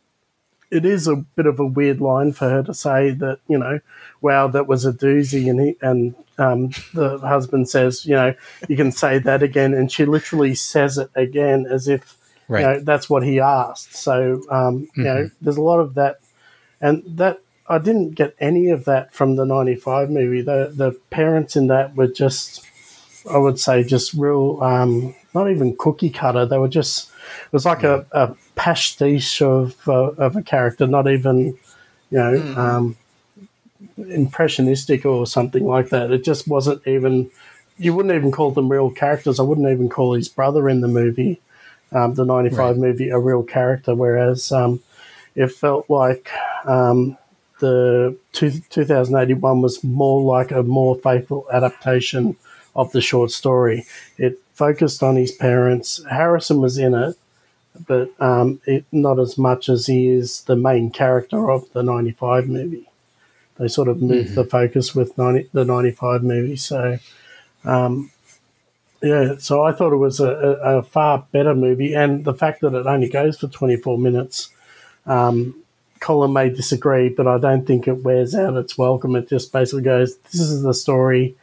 [0.70, 3.80] it is a bit of a weird line for her to say that you know,
[4.22, 8.36] wow, that was a doozy, and he, and um, the husband says, you know,
[8.68, 12.19] you can say that again, and she literally says it again as if
[12.50, 12.62] Right.
[12.62, 13.96] you know that's what he asked.
[13.96, 16.20] So um, you know, there's a lot of that,
[16.82, 17.40] and that
[17.70, 20.42] I didn't get any of that from the '95 movie.
[20.42, 22.66] The the parents in that were just,
[23.30, 26.48] I would say, just real, um, not even cookie cutter.
[26.48, 31.08] They were just, it was like a, a pastiche of uh, of a character, not
[31.08, 31.60] even,
[32.10, 32.98] you know, um,
[33.98, 36.12] impressionistic or something like that.
[36.12, 37.30] It just wasn't even.
[37.82, 39.40] You wouldn't even call them real characters.
[39.40, 41.40] I wouldn't even call his brother in the movie,
[41.92, 42.78] um, the '95 Right.
[42.78, 43.96] movie, a real character.
[43.96, 44.82] Whereas um,
[45.36, 46.30] it felt like
[46.66, 47.18] um,
[47.60, 52.36] the two, 2081 was more like a more faithful adaptation
[52.76, 53.86] of the short story.
[54.18, 56.04] It focused on his parents.
[56.10, 57.16] Harrison was in it,
[57.88, 62.48] but um, it, not as much as he is the main character of the 95
[62.48, 62.90] movie.
[63.58, 66.56] They sort of moved the focus with 90, the 95 movie.
[66.56, 66.98] So,
[67.66, 68.10] um,
[69.02, 71.94] yeah, so I thought it was a, a, far better movie.
[71.94, 74.50] And the fact that it only goes for 24 minutes,
[75.06, 75.56] um,
[76.00, 79.16] Colin may disagree, but I don't think it wears out its welcome.
[79.16, 81.36] It just basically goes, this is the story,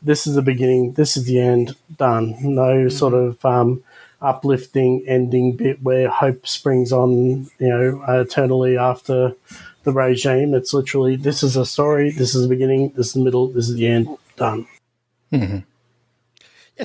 [0.00, 2.36] this is the beginning, this is the end, done.
[2.40, 3.82] No sort of um,
[4.20, 9.34] uplifting ending bit where hope springs on, you know, eternally after
[9.82, 10.54] the regime.
[10.54, 13.68] It's literally, this is a story, this is the beginning, this is the middle, this
[13.68, 14.66] is the end, done.
[15.32, 15.60] Yeah,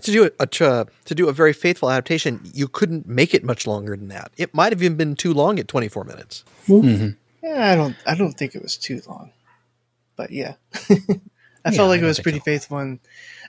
[0.03, 3.33] to do it a, to, uh, to do a very faithful adaptation, you couldn't make
[3.33, 4.31] it much longer than that.
[4.37, 6.43] It might have even been too long at 24 minutes.
[6.65, 6.73] Hmm.
[6.73, 7.09] Mm-hmm.
[7.43, 7.95] Yeah, I don't.
[8.05, 9.31] I don't think it was too long,
[10.15, 10.55] but yeah,
[10.89, 10.89] I
[11.65, 12.43] Yeah, felt like I it was pretty so.
[12.43, 12.77] faithful.
[12.79, 12.99] And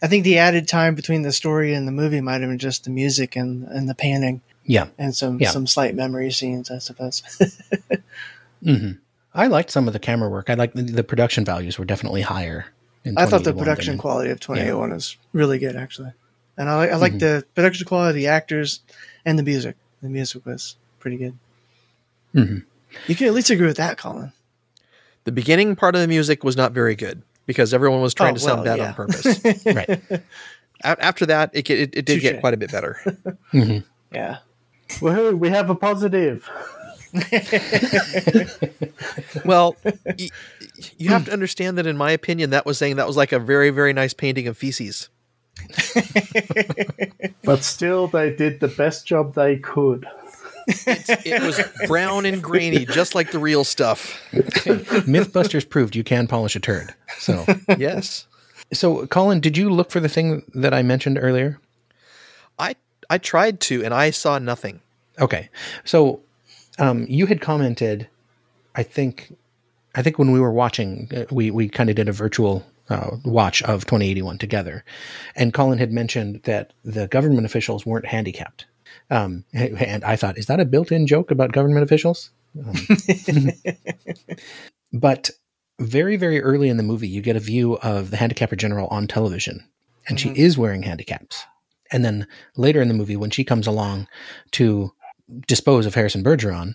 [0.02, 2.84] I think the added time between the story and the movie might have been just
[2.84, 4.88] the music and and the panning Yeah.
[4.98, 5.50] and some Yeah.
[5.50, 7.22] some slight memory scenes, I suppose.
[8.64, 8.92] Mm-hmm.
[9.34, 10.50] I liked some of the camera work.
[10.50, 12.66] I like the, the production values were definitely higher.
[13.16, 16.10] I thought the production than- quality of 2081 is really good, actually,
[16.58, 17.18] and I like I like Mm-hmm.
[17.20, 18.80] the production quality, the actors,
[19.24, 19.76] and the music.
[20.02, 21.38] The music was pretty good.
[22.34, 22.64] Mhm.
[23.06, 24.32] You can at least agree with that, Colin.
[25.24, 28.34] The beginning part of the music was not very good because everyone was trying Oh,
[28.34, 28.88] to sound well, bad yeah.
[28.88, 29.64] on purpose.
[29.66, 30.22] right.
[30.84, 32.96] A- After that, it, it, it did get quite a bit better.
[34.12, 34.38] Yeah.
[35.00, 36.48] Woohoo, we have a positive.
[39.44, 40.30] well, y-
[40.96, 43.38] you have to understand that, in my opinion, that was saying that was like a
[43.38, 45.08] very, very nice painting of feces.
[47.44, 50.06] But still, they did the best job they could.
[50.66, 54.20] It was brown and grainy, just like the real stuff.
[54.32, 56.94] Mythbusters proved you can polish a turd.
[57.18, 57.46] So,
[57.78, 58.26] Yes.
[58.72, 61.58] so Colin, did you look for the thing that I mentioned earlier?
[62.58, 62.74] I
[63.08, 64.80] I tried to, and I saw nothing.
[65.18, 65.48] Okay.
[65.84, 66.20] So,
[66.78, 68.06] um, you had commented,
[68.74, 69.34] I think,
[69.94, 73.16] I think when we were watching, uh, we we kind of did a virtual uh,
[73.24, 74.84] watch of 2081 together,
[75.36, 78.66] and Colin had mentioned that the government officials weren't handicapped.
[79.10, 82.30] Um, and I thought, is that a built-in joke about government officials?
[82.58, 83.50] Um,
[84.92, 85.30] but
[85.78, 89.06] very, very early in the movie, you get a view of the handicapper general on
[89.06, 89.68] television,
[90.08, 91.44] and she is wearing handicaps.
[91.90, 92.26] And then
[92.56, 94.08] later in the movie, when she comes along
[94.52, 94.92] to
[95.46, 96.74] dispose of Harrison Bergeron,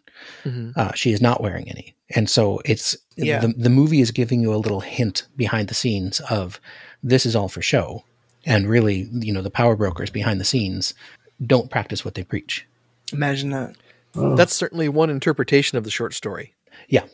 [0.75, 1.95] uh, she is not wearing any.
[2.15, 3.39] And so it's Yeah.
[3.39, 6.59] the, the movie is giving you a little hint behind the scenes of
[7.01, 8.03] this is all for show.
[8.45, 10.93] And really, you know, the power brokers behind the scenes
[11.45, 12.67] don't practice what they preach.
[13.11, 13.75] Imagine that.
[14.15, 16.53] That's certainly one interpretation of the short story.
[16.87, 17.07] Yeah, yeah,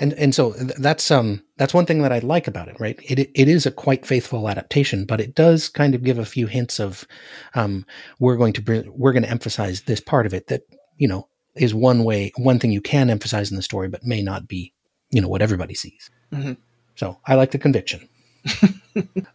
[0.00, 2.98] and and so that's um that's one thing that I like about it, right?
[3.02, 6.46] It it is a quite faithful adaptation, but it does kind of give a few
[6.46, 7.06] hints of,
[7.54, 7.84] um,
[8.18, 10.62] we're going to br- we're going to emphasize this part of it that
[10.96, 14.22] you know is one way one thing you can emphasize in the story, but may
[14.22, 14.72] not be
[15.10, 16.10] you know what everybody sees.
[16.32, 16.56] Mhm.
[16.96, 18.08] So I like the conviction.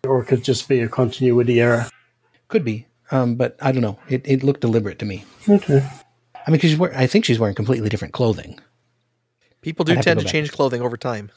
[0.07, 1.87] Or it could just be a continuity error.
[2.47, 3.99] Could be, um, but I don't know.
[4.07, 5.25] It it looked deliberate to me.
[5.47, 5.85] Okay.
[6.47, 8.59] I mean, because I think she's wearing completely different clothing.
[9.61, 11.31] People do I'd to tend to change clothing over time.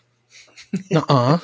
[0.94, 1.38] Uh-uh.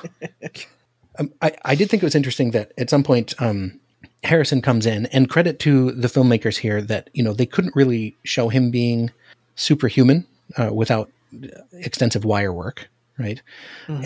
[1.18, 3.78] um, I, I did think it was interesting that at some point um,
[4.24, 8.16] Harrison comes in, and credit to the filmmakers here that you know they couldn't really
[8.24, 9.10] show him being
[9.54, 10.26] superhuman
[10.56, 11.10] uh, without
[11.72, 13.42] extensive wire work, right?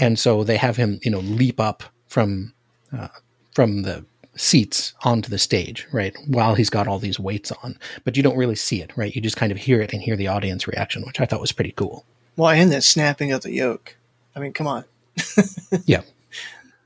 [0.01, 2.53] And so they have him, you know, leap up from
[2.93, 3.09] uh,
[3.55, 4.05] from the
[4.35, 6.17] seats onto the stage, right?
[6.27, 9.15] While he's got all these weights on, but you don't really see it, right?
[9.15, 11.53] You just kind of hear it and hear the audience reaction, which I thought was
[11.53, 12.05] pretty cool.
[12.37, 13.97] Well, and that snapping of the yoke.
[14.35, 14.85] I mean, come on.
[15.85, 16.03] Yeah.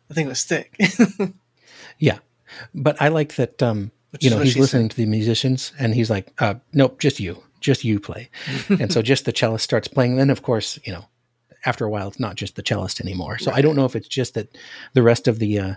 [0.08, 0.78] The thing was thick.
[1.98, 2.18] Yeah,
[2.74, 3.62] but I like that.
[3.62, 7.20] Um, Which you know, he's listening to the musicians, and he's like, uh, "Nope, just
[7.20, 8.28] you, just you play."
[8.68, 10.16] and so, just the cellist starts playing.
[10.16, 11.06] Then, of course, you know,
[11.64, 13.38] after a while, it's not just the cellist anymore.
[13.38, 14.56] So I don't know if it's just that
[14.92, 15.74] the rest of the uh,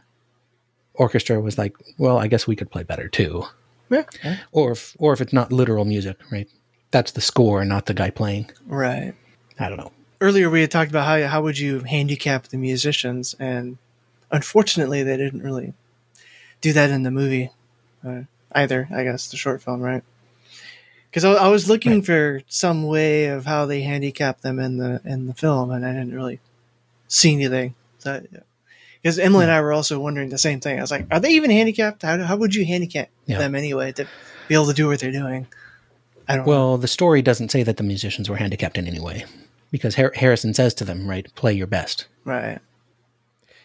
[0.93, 3.45] orchestra was like, "Well, I guess we could play better too,"
[3.89, 4.03] yeah.
[4.51, 6.49] or if or if it's not literal music, right?
[6.91, 8.49] That's the score, not the guy playing.
[8.65, 9.13] Right.
[9.59, 9.91] I don't know.
[10.21, 13.77] Earlier, we had talked about how how would you handicap the musicians, and
[14.31, 15.73] unfortunately, they didn't really
[16.61, 17.51] do that in the movie
[18.05, 18.21] uh,
[18.53, 18.87] either.
[18.91, 20.03] I guess the short film, right?
[21.09, 22.05] Because I, I was looking Right.
[22.05, 25.91] for some way of how they handicap them in the in the film, and I
[25.93, 26.39] didn't really
[27.07, 27.75] see anything.
[27.99, 28.21] So,
[29.01, 29.49] because Emily Hmm.
[29.49, 30.77] and I were also wondering the same thing.
[30.77, 32.01] I was like, are they even handicapped?
[32.01, 33.37] How, how would you handicap Yeah.
[33.39, 34.05] them anyway to
[34.47, 35.47] be able to do what they're doing?
[36.27, 36.51] I don't know.
[36.51, 39.25] Well, the story doesn't say that the musicians were handicapped in any way,
[39.71, 42.59] because Har- Harrison says to them, "Right, play your best." Right.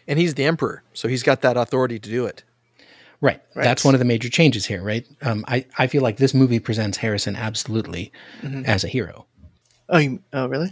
[0.07, 2.43] And he's the emperor, so he's got that authority to do it.
[3.21, 3.41] Right.
[3.55, 3.63] Right.
[3.63, 5.05] That's one of the major changes here, right?
[5.21, 8.11] Um, I, I feel like this movie presents Harrison absolutely
[8.65, 9.25] as a hero.
[9.89, 10.71] Oh, you, oh, really?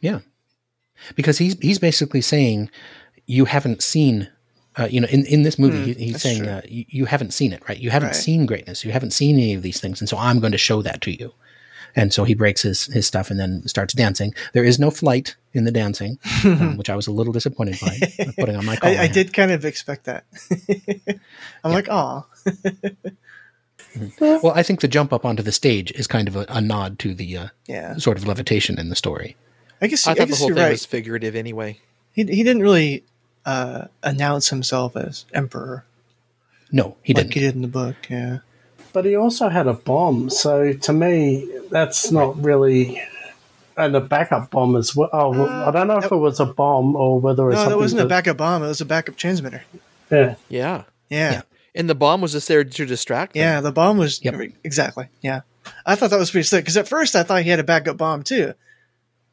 [0.00, 0.20] Yeah.
[1.16, 2.70] Because he's he's basically saying
[3.26, 4.28] you haven't seen
[4.76, 7.52] uh, you know in, in this movie he, he's saying uh, you, you haven't seen
[7.52, 8.16] it right you haven't Right.
[8.16, 10.80] seen greatness you haven't seen any of these things and so i'm going to show
[10.82, 11.32] that to you
[11.94, 15.36] and so he breaks his his stuff and then starts dancing there is no flight
[15.52, 17.98] in the dancing um, which i was a little disappointed by
[18.38, 20.24] putting on my I, I did kind of expect that.
[21.64, 22.26] I'm like, oh,
[24.20, 26.98] well i think the jump up onto the stage is kind of a, a nod
[27.00, 27.96] to the uh, yeah.
[27.96, 29.36] sort of levitation in the story
[29.80, 30.70] I guess, I I thought the whole thing right.
[30.70, 31.80] was figurative anyway.
[32.12, 33.02] He, he didn't really
[33.44, 35.84] uh, announce himself as emperor
[36.72, 37.96] no he like didn't he did in the book.
[38.08, 38.38] Yeah.
[38.92, 43.00] But he also had a bomb, so to me, that's not really.
[43.74, 45.08] And a backup bomb as well.
[45.14, 47.58] Oh, well, I don't know if it was a bomb or whether it was No,
[47.58, 48.62] that something wasn't a backup bomb.
[48.62, 49.62] It was a backup transmitter.
[50.10, 50.84] Yeah, Yeah.
[51.08, 51.32] Yeah.
[51.32, 51.42] Yeah.
[51.74, 53.40] And the bomb was just there to distract them.
[53.40, 54.34] Yeah, the bomb was Yep.
[54.62, 55.08] exactly.
[55.22, 55.40] Yeah,
[55.86, 57.96] I thought that was pretty sick because at first I thought he had a backup
[57.96, 58.52] bomb too,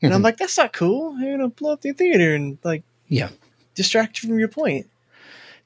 [0.01, 0.24] and I'm Mhm.
[0.24, 1.20] like, that's not cool.
[1.20, 3.28] You're gonna blow up the theater and like yeah
[3.76, 4.88] distract you from your point.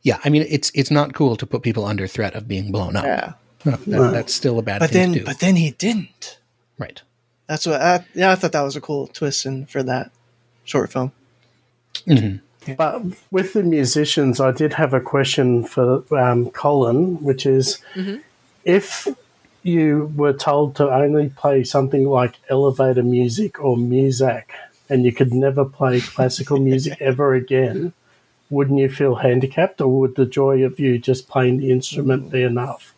[0.02, 2.96] yeah i mean it's it's not cool to put people under threat of being blown
[2.96, 3.34] up Yeah,
[3.66, 6.40] No, that- that's still a bad but thing then to do but then he didn't.
[6.78, 7.02] right
[7.48, 7.82] That's what.
[7.82, 10.12] I, yeah, I thought that was a cool twist in for that
[10.66, 11.12] short film.
[12.08, 12.40] Mhm.
[12.78, 13.02] but
[13.32, 17.80] with the musicians, I did have a question for um, Colin, which is
[18.66, 19.08] if
[19.64, 24.46] you were told to only play something like elevator music or Muzak,
[24.90, 27.94] and you could never play classical music ever again,
[28.50, 32.42] wouldn't you feel handicapped, or would the joy of you just playing the instrument be
[32.44, 32.94] enough?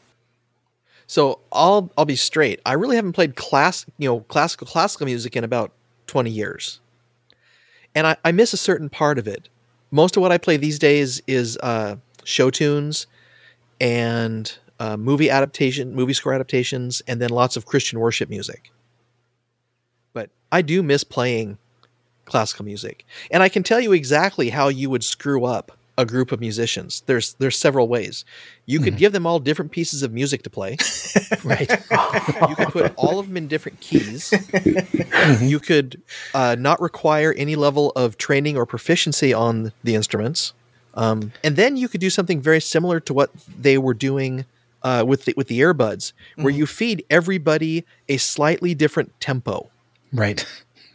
[1.08, 2.60] So I'll I'll be straight.
[2.66, 5.72] I really haven't played class you know classical classical music in about
[6.08, 6.80] twenty years,
[7.93, 9.49] and I, I miss a certain part of it.
[9.91, 13.08] Most of what I play these days is uh, show tunes
[13.80, 18.72] and uh, movie adaptation, movie score adaptations, and then lots of Christian worship music.
[20.14, 21.60] But I do miss playing
[22.26, 26.31] classical music, and I can tell you exactly how you would screw up a group
[26.31, 27.03] of musicians.
[27.05, 28.25] There's there's several ways.
[28.65, 30.77] You could give them all different pieces of music to play.
[31.43, 34.33] right You could put all of them in different keys.
[35.41, 36.01] you could
[36.33, 40.53] uh, not require any level of training or proficiency on the instruments.
[40.95, 44.45] Um, and then you could do something very similar to what they were doing
[44.81, 49.69] uh, with the, with the earbuds, where you feed everybody a slightly different tempo.
[50.13, 50.45] Right.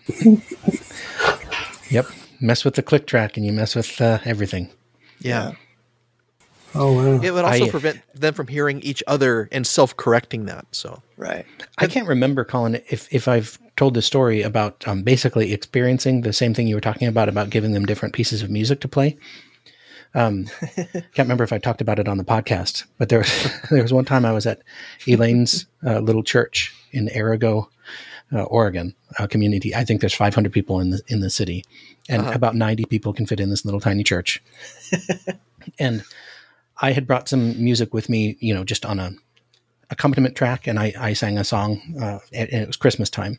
[1.90, 2.06] yep.
[2.40, 4.70] Mess with the click track and you mess with uh, everything.
[5.20, 5.52] Yeah.
[6.74, 7.20] Oh wow.
[7.22, 10.66] It would also I- prevent them from hearing each other and self-correcting that.
[10.72, 11.44] So Right.
[11.78, 16.32] I can't remember, Colin, if if I've told the story about um, basically experiencing the
[16.32, 19.16] same thing you were talking about about giving them different pieces of music to play.
[20.14, 20.46] Um,
[20.76, 23.92] can't remember if I talked about it on the podcast, but there was there was
[23.92, 24.62] one time I was at
[25.06, 27.68] Elaine's uh, little church in Arago,
[28.32, 29.74] uh, Oregon, a community.
[29.74, 31.64] I think there's 500 people in the in the city,
[32.10, 34.42] and about 90 people can fit in this little tiny church.
[35.78, 36.02] and
[36.80, 39.12] I had brought some music with me, you know, just on a
[39.90, 43.38] accompaniment track, and I, I sang a song, uh, and, and it was Christmas time.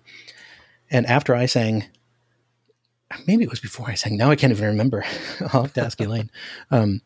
[0.89, 1.85] And after I sang,
[3.25, 4.17] maybe it was before I sang.
[4.17, 5.03] Now I can't even remember.
[5.53, 6.29] I'll have to ask Elaine.
[6.71, 7.01] Um,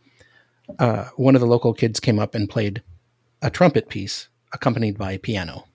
[0.80, 2.82] uh, one of the local kids came up and played
[3.42, 5.66] a trumpet piece accompanied by piano,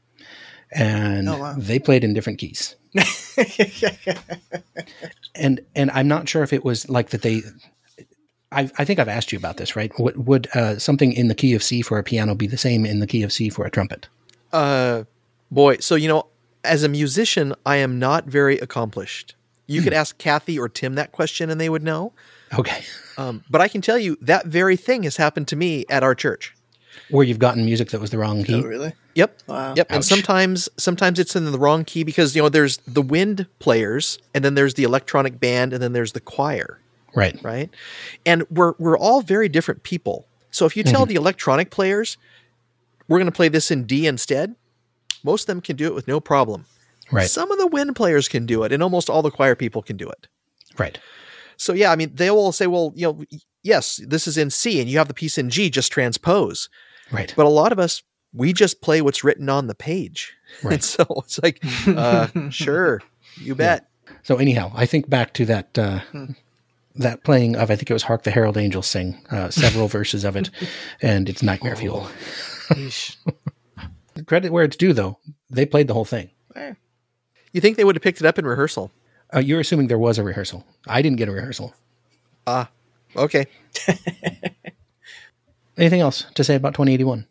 [0.72, 1.54] and Oh, wow.
[1.56, 2.76] they played in different keys.
[5.34, 7.42] and and I'm not sure if it was like that they.
[8.52, 9.92] I, I think I've asked you about this, right?
[10.00, 12.84] Would, would uh, something in the key of C for a piano be the same
[12.84, 14.08] in the key of C for a trumpet?
[14.52, 15.04] Uh,
[15.52, 16.26] boy, so you know,
[16.64, 19.36] as a musician, I am not very accomplished.
[19.68, 22.12] You could ask Kathy or Tim that question, and they would know.
[22.58, 22.82] Okay.
[23.16, 26.16] Um, but I can tell you that very thing has happened to me at our
[26.16, 26.56] church.
[27.08, 28.56] Where you've gotten music that was the wrong key.
[28.56, 28.94] Oh, really?
[29.14, 29.42] Yep.
[29.46, 29.74] Wow.
[29.76, 29.86] Yep.
[29.90, 34.18] And sometimes, sometimes it's in the wrong key because you know there's the wind players,
[34.34, 36.80] and then there's the electronic band, and then there's the choir.
[37.14, 37.42] Right.
[37.42, 37.70] right?
[38.24, 40.26] And we're we're all very different people.
[40.52, 41.08] So if you tell mm-hmm.
[41.08, 42.16] the electronic players
[43.10, 44.54] we're going to play this in D instead,
[45.24, 46.64] most of them can do it with no problem.
[47.10, 47.28] Right.
[47.28, 49.96] Some of the wind players can do it, and almost all the choir people can
[49.96, 50.28] do it.
[50.78, 50.96] Right.
[51.56, 53.24] So yeah, I mean, they will say, well, you know,
[53.64, 56.68] yes, this is in C, and you have the piece in G, just transpose.
[57.10, 57.34] Right.
[57.36, 60.74] But a lot of us, we just play what's written on the page, Right.
[60.74, 63.02] and so it's like, uh, sure,
[63.36, 63.88] you bet.
[64.22, 66.00] So anyhow, I think back to that uh,
[66.96, 70.24] that playing of I think it was "Hark the Herald Angels Sing," uh, several verses
[70.24, 70.50] of it,
[71.02, 72.08] and it's nightmare fuel.
[74.26, 75.18] Credit where it's due, though,
[75.48, 76.30] they played the whole thing.
[77.52, 78.92] You think they would have picked it up in rehearsal?
[79.34, 80.64] Uh, you're assuming there was a rehearsal.
[80.86, 81.74] I didn't get a rehearsal.
[82.46, 82.68] Ah,
[83.16, 83.46] okay.
[85.76, 87.26] Anything else to say about 2081?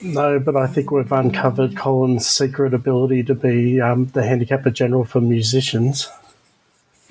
[0.00, 5.04] No, but I think we've uncovered Colin's secret ability to be um, the handicapper general
[5.04, 6.08] for musicians.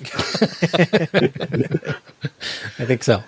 [0.00, 0.06] I
[2.84, 3.22] think so.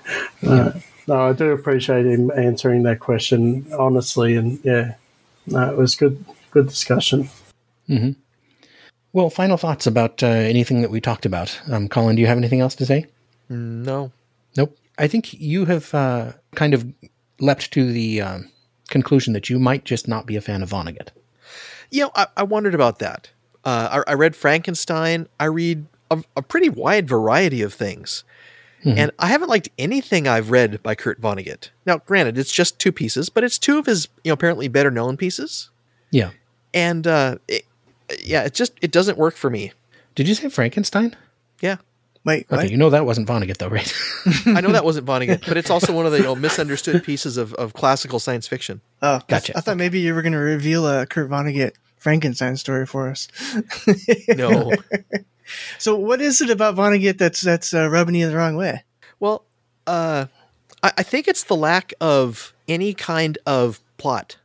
[1.06, 4.94] No, I do appreciate him answering that question honestly, and yeah,
[5.46, 7.28] no, it was good, good discussion.
[9.12, 11.60] Well, final thoughts about uh, anything that we talked about.
[11.70, 13.06] Um, Colin, do you have anything else to say?
[13.48, 14.12] No.
[14.56, 14.78] Nope.
[14.98, 16.86] I think you have uh, kind of
[17.40, 18.50] leapt to the um,
[18.90, 21.08] conclusion that you might just not be a fan of Vonnegut.
[21.90, 23.30] You know, I, I wondered about that.
[23.64, 25.28] Uh, I, I read Frankenstein.
[25.38, 28.24] I read a, a pretty wide variety of things.
[28.82, 31.68] And I haven't liked anything I've read by Kurt Vonnegut.
[31.84, 34.90] Now, granted, it's just two pieces, but it's two of his, you know, apparently better
[34.90, 35.68] known pieces.
[36.10, 36.30] Yeah.
[36.72, 37.66] And uh, it,
[38.24, 39.72] yeah, it just it doesn't work for me.
[40.14, 41.14] Did you say Frankenstein?
[41.60, 41.76] Yeah,
[42.24, 42.70] Wait, Okay, what?
[42.70, 43.90] you know that wasn't Vonnegut, though, right?
[44.46, 47.36] I know that wasn't Vonnegut, but it's also one of the you know, misunderstood pieces
[47.38, 48.82] of, of classical science fiction.
[49.00, 49.56] Oh, I- Gotcha.
[49.56, 53.28] I, thought maybe you were going to reveal a Kurt Vonnegut Frankenstein story for us.
[54.36, 54.72] No,
[55.78, 58.84] So, what is it about Vonnegut that's that's uh, rubbing you the wrong way?
[59.18, 59.44] well,
[59.86, 60.26] uh,
[60.82, 64.36] I, I think it's the lack of any kind of plot,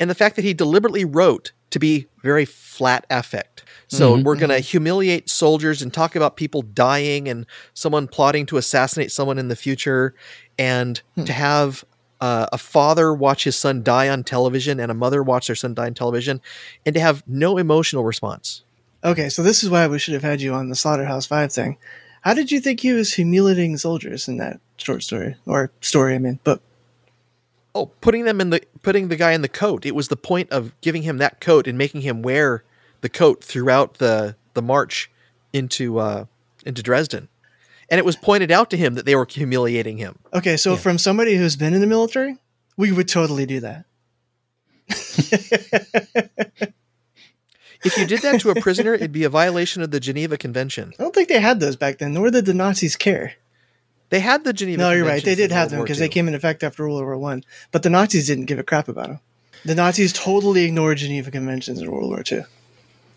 [0.00, 3.64] and the fact that he deliberately wrote to be very flat affect.
[3.94, 4.22] So mm-hmm.
[4.24, 4.62] we're going to mm-hmm.
[4.62, 9.56] humiliate soldiers and talk about people dying and someone plotting to assassinate someone in the
[9.56, 10.14] future,
[10.58, 11.26] and to hmm.
[11.26, 11.84] have
[12.20, 15.74] uh, a father watch his son die on television and a mother watch their son
[15.74, 16.40] die on television,
[16.84, 18.62] and to have no emotional response.
[19.02, 21.76] Okay, so this is why we should have had you on the Slaughterhouse Five thing.
[22.22, 26.14] How did you think he was humiliating soldiers in that short story or story?
[26.14, 26.60] I mean, but
[27.74, 29.84] Oh, putting them in the putting the guy in the coat.
[29.84, 32.62] It was the point of giving him that coat and making him wear
[33.04, 35.10] the coat throughout the the march
[35.52, 36.24] into uh,
[36.64, 37.28] into Dresden.
[37.90, 40.18] And it was pointed out to him that they were humiliating him.
[40.32, 42.38] okay, so from somebody who's been in the military,
[42.78, 43.84] we would totally do that.
[47.84, 50.94] If you did that to a prisoner, it'd be a violation of the Geneva Convention.
[50.98, 53.34] I don't think they had those back then, nor did the Nazis care.
[54.08, 54.80] They had the Geneva.
[54.80, 55.22] No, you're right.
[55.22, 57.44] They did have World them because they came into effect after World War One.
[57.72, 59.20] But the Nazis didn't give a crap about them.
[59.66, 62.44] The Nazis totally ignored Geneva Conventions in World War Two.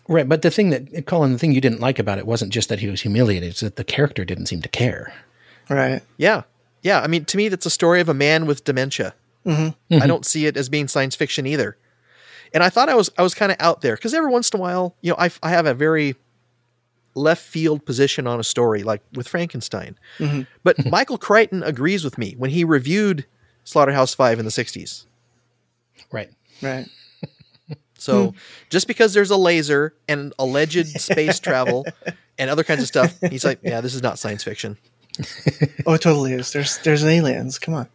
[0.08, 2.68] Right, but the thing that, Colin, the thing you didn't like about it wasn't just
[2.68, 5.12] that he was humiliated, it's that the character didn't seem to care.
[5.70, 6.02] Right.
[6.16, 6.42] Yeah,
[6.82, 7.00] yeah.
[7.00, 9.14] I mean, to me, that's a story of a man with dementia.
[9.46, 9.94] Mm-hmm.
[9.94, 10.08] I mm-hmm.
[10.08, 11.76] don't see it as being science fiction either.
[12.52, 14.58] And I thought I was I was kind of out there because every once in
[14.58, 16.16] a while, you know, I, I have a very
[17.14, 19.98] left field position on a story, like with Frankenstein.
[20.18, 20.42] Mm-hmm.
[20.62, 23.26] But Michael Crichton agrees with me when he reviewed
[23.64, 25.04] Slaughterhouse Five in the '60s.
[26.10, 26.30] Right.
[26.62, 26.88] Right.
[27.98, 28.34] So
[28.70, 31.84] just because there's a laser and alleged space travel
[32.38, 34.78] and other kinds of stuff, he's like, yeah, this is not science fiction.
[35.84, 36.52] Oh, it totally is.
[36.52, 37.58] There's there's aliens.
[37.58, 37.88] Come on.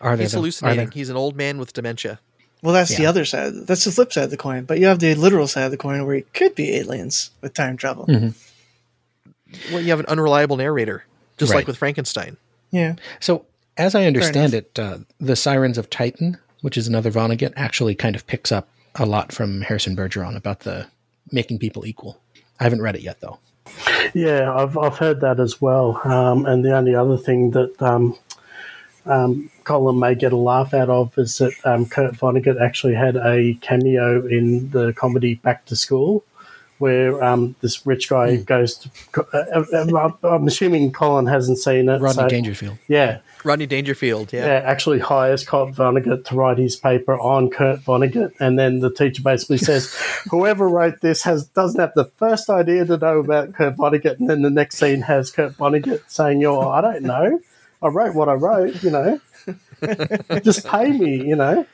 [0.00, 0.38] Are there He's though?
[0.38, 0.90] Are hallucinating.
[0.90, 2.18] He's an old man with dementia.
[2.62, 3.52] Well, that's the other side.
[3.66, 4.64] That's the flip side of the coin.
[4.64, 7.54] But you have the literal side of the coin where it could be aliens with
[7.54, 8.06] time travel.
[9.72, 11.04] Well, you have an unreliable narrator,
[11.38, 11.58] just Right.
[11.58, 12.36] like with Frankenstein.
[12.70, 12.96] Yeah.
[13.18, 13.46] So,
[13.76, 18.14] as I understand it, uh, the Sirens of Titan, which is another Vonnegut, actually kind
[18.14, 20.86] of picks up a lot from Harrison Bergeron about the
[21.32, 22.20] making people equal.
[22.58, 23.38] I haven't read it yet, though.
[24.14, 26.00] Yeah, I've I've heard that as well.
[26.04, 28.18] Um, and the only other thing that um,
[29.06, 33.16] um, Colin may get a laugh out of is that um, Kurt Vonnegut actually had
[33.16, 36.24] a cameo in the comedy Back to School,
[36.78, 38.90] where um, this rich guy goes to.
[39.32, 42.00] Uh, uh, I'm assuming Colin hasn't seen it.
[42.00, 42.78] Rodney so- Dangerfield.
[42.88, 44.32] Yeah, Rodney Dangerfield.
[44.32, 44.46] Yeah.
[44.46, 48.92] yeah, actually hires Kurt Vonnegut to write his paper on Kurt Vonnegut, and then the
[48.92, 49.94] teacher basically says,
[50.30, 54.28] "Whoever wrote this has doesn't have the first idea to know about Kurt Vonnegut." And
[54.28, 57.40] then the next scene has Kurt Vonnegut saying, "Yo, I don't know.
[57.82, 58.82] I wrote what I wrote.
[58.82, 59.20] You know,
[60.42, 61.26] just pay me.
[61.26, 61.66] You know."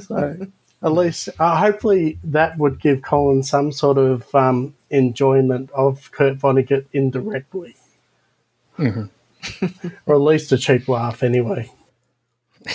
[0.00, 0.48] So
[0.82, 6.38] at least, uh, hopefully, that would give Colin some sort of um, enjoyment of Kurt
[6.38, 7.76] Vonnegut indirectly.
[10.06, 11.70] or at least a cheap laugh, anyway.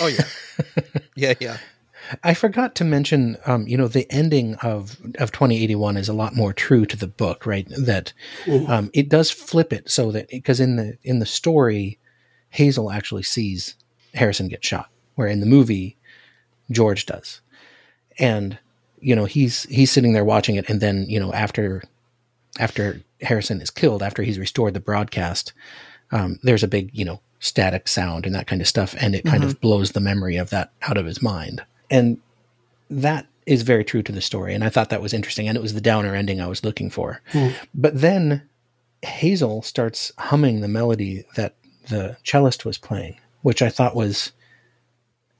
[0.00, 0.24] Oh yeah.
[1.16, 1.56] yeah, yeah.
[2.24, 6.34] I forgot to mention, um, you know, the ending of of 2081 is a lot
[6.34, 7.68] more true to the book, right?
[7.68, 8.12] That
[8.66, 11.98] um, it does flip it so that because in the in the story,
[12.50, 13.76] Hazel actually sees
[14.14, 15.96] Harrison get shot, where in the movie,
[16.70, 17.40] George does,
[18.18, 18.58] and
[19.00, 21.82] you know he's he's sitting there watching it, and then you know after
[22.58, 25.52] after Harrison is killed, after he's restored the broadcast,
[26.12, 29.24] um, there's a big you know static sound and that kind of stuff, and it
[29.24, 31.62] kind of blows the memory of that out of his mind.
[31.90, 32.18] And
[32.90, 35.62] that is very true to the story and i thought that was interesting and it
[35.62, 37.20] was the downer ending i was looking for.
[37.74, 38.42] But then
[39.02, 41.54] hazel starts humming the melody that
[41.88, 44.32] the cellist was playing which i thought was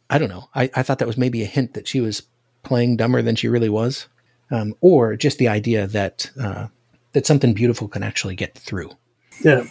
[0.09, 2.23] i don't know i, I thought that was maybe a hint that she was
[2.63, 4.09] playing dumber than she really was
[4.51, 6.67] um, or just the idea that uh,
[7.13, 8.91] that something beautiful can actually get through.
[9.45, 9.65] Yeah,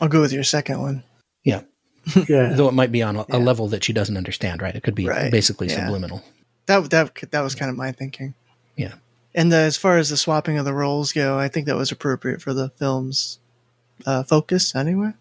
[0.00, 1.02] I'll go with your second one.
[1.44, 1.62] yeah
[2.28, 2.52] yeah.
[2.54, 4.94] though it might be on a, a level that she doesn't understand right it could
[4.94, 5.84] be Right, basically yeah.
[5.84, 6.22] subliminal
[6.66, 8.34] That that that was kind of my thinking.
[8.76, 8.94] yeah
[9.34, 11.92] And the, as far as the swapping of the roles go, I think that was
[11.92, 13.38] appropriate for the film's
[14.06, 15.12] uh, focus anyway.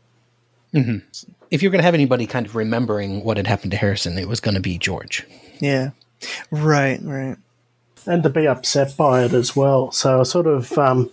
[0.74, 4.28] if you're going to have anybody kind of remembering what had happened to Harrison, it
[4.28, 5.26] was going to be George.
[5.60, 5.90] Yeah.
[6.52, 7.36] Right, right.
[8.06, 9.92] And to be upset by it as well.
[9.92, 11.10] So I sort of, um,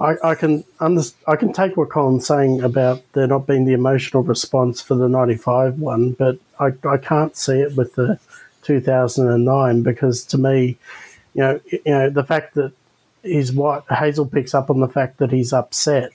[0.00, 3.72] I, I can under, I can take what Colin's saying about there not being the
[3.72, 8.18] emotional response for the '95 one, but I, I can't see it with the
[8.62, 10.76] 2009 because to me,
[11.34, 12.72] you know, you know the fact that
[13.22, 16.12] his wife Hazel picks up on the fact that he's upset,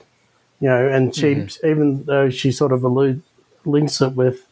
[0.60, 3.22] you know, and she even though she sort of allude,
[3.66, 4.48] links it with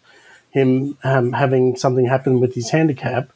[0.52, 3.32] him um, having something happen with his handicap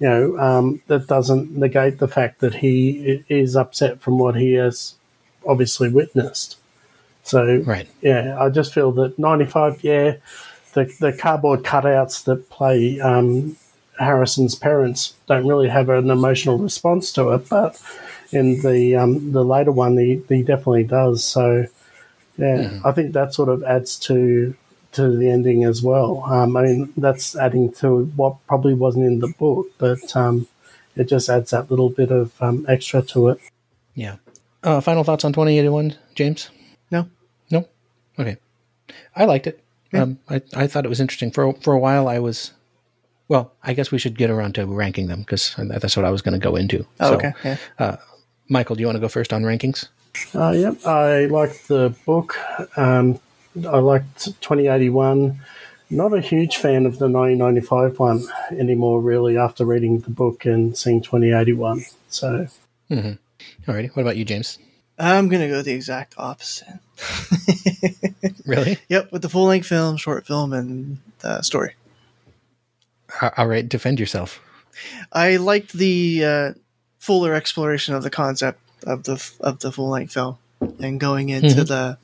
[0.00, 4.54] you know, um, that doesn't negate the fact that he is upset from what he
[4.54, 4.94] has
[5.46, 6.58] obviously witnessed.
[7.22, 7.88] So, Right.
[8.02, 10.16] yeah, I just feel that 95, yeah,
[10.74, 13.56] the, the cardboard cutouts that play um,
[13.98, 17.80] Harrison's parents don't really have an emotional response to it, but
[18.32, 21.24] in the um, the later one, he, he definitely does.
[21.24, 21.66] So,
[22.36, 24.54] yeah, I think that sort of adds to
[24.94, 26.22] to the ending as well.
[26.24, 30.46] Um, I mean, that's adding to what probably wasn't in the book, but um,
[30.96, 33.40] it just adds that little bit of um, extra to it.
[33.94, 34.16] Yeah.
[34.62, 36.50] Uh, final thoughts on 2081, James?
[36.90, 37.08] No.
[37.50, 37.66] No?
[38.18, 38.36] Okay.
[39.14, 39.60] I liked it.
[39.92, 41.30] Um, I, I thought it was interesting.
[41.30, 42.50] For, for a while, I was,
[43.28, 46.20] well, I guess we should get around to ranking them because that's what I was
[46.22, 46.84] going to go into.
[46.98, 47.32] Oh, So, okay.
[47.78, 47.96] Yeah.
[48.48, 49.88] Michael, do you want to go first on rankings?
[50.34, 52.36] Uh, yep, I liked the book.
[52.76, 53.18] Um,
[53.56, 55.40] I liked 2081.
[55.90, 60.76] Not a huge fan of the 1995 one anymore, really, after reading the book and
[60.76, 61.84] seeing 2081.
[62.08, 62.46] So,
[62.90, 63.94] Alrighty.
[63.94, 64.58] What about you, James?
[64.98, 66.68] I'm gonna go the exact opposite.
[68.46, 68.78] Really?
[68.88, 71.74] Yep, with the full length film, short film, and the story.
[73.36, 73.66] All right.
[73.66, 74.40] Defend yourself.
[75.12, 76.52] I liked the uh,
[76.98, 80.38] fuller exploration of the concept of the of the full length film
[80.78, 81.98] and going into the.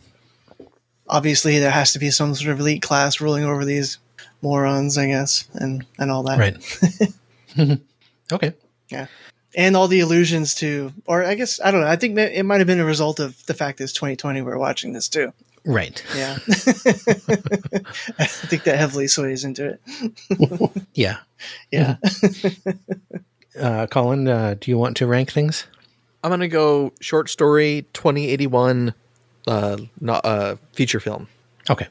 [1.10, 3.98] Obviously, there has to be some sort of elite class ruling over these
[4.42, 6.38] morons, I guess, and and all that.
[6.38, 7.80] Right.
[8.32, 8.54] okay.
[8.88, 9.06] Yeah.
[9.56, 11.88] And all the allusions to, or I guess I don't know.
[11.88, 14.42] I think it might have been a result of the fact that it's 2020.
[14.42, 15.32] We're watching this too.
[15.64, 16.02] Right.
[16.16, 16.38] Yeah.
[16.46, 19.78] I think that heavily sways into
[20.30, 20.80] it.
[20.94, 21.18] Yeah.
[21.70, 21.96] Yeah.
[23.58, 25.66] Uh, Colin, uh, do you want to rank things?
[26.22, 28.94] I'm gonna go short story 2081,
[29.46, 31.28] uh, not uh, feature film.
[31.68, 31.86] Okay.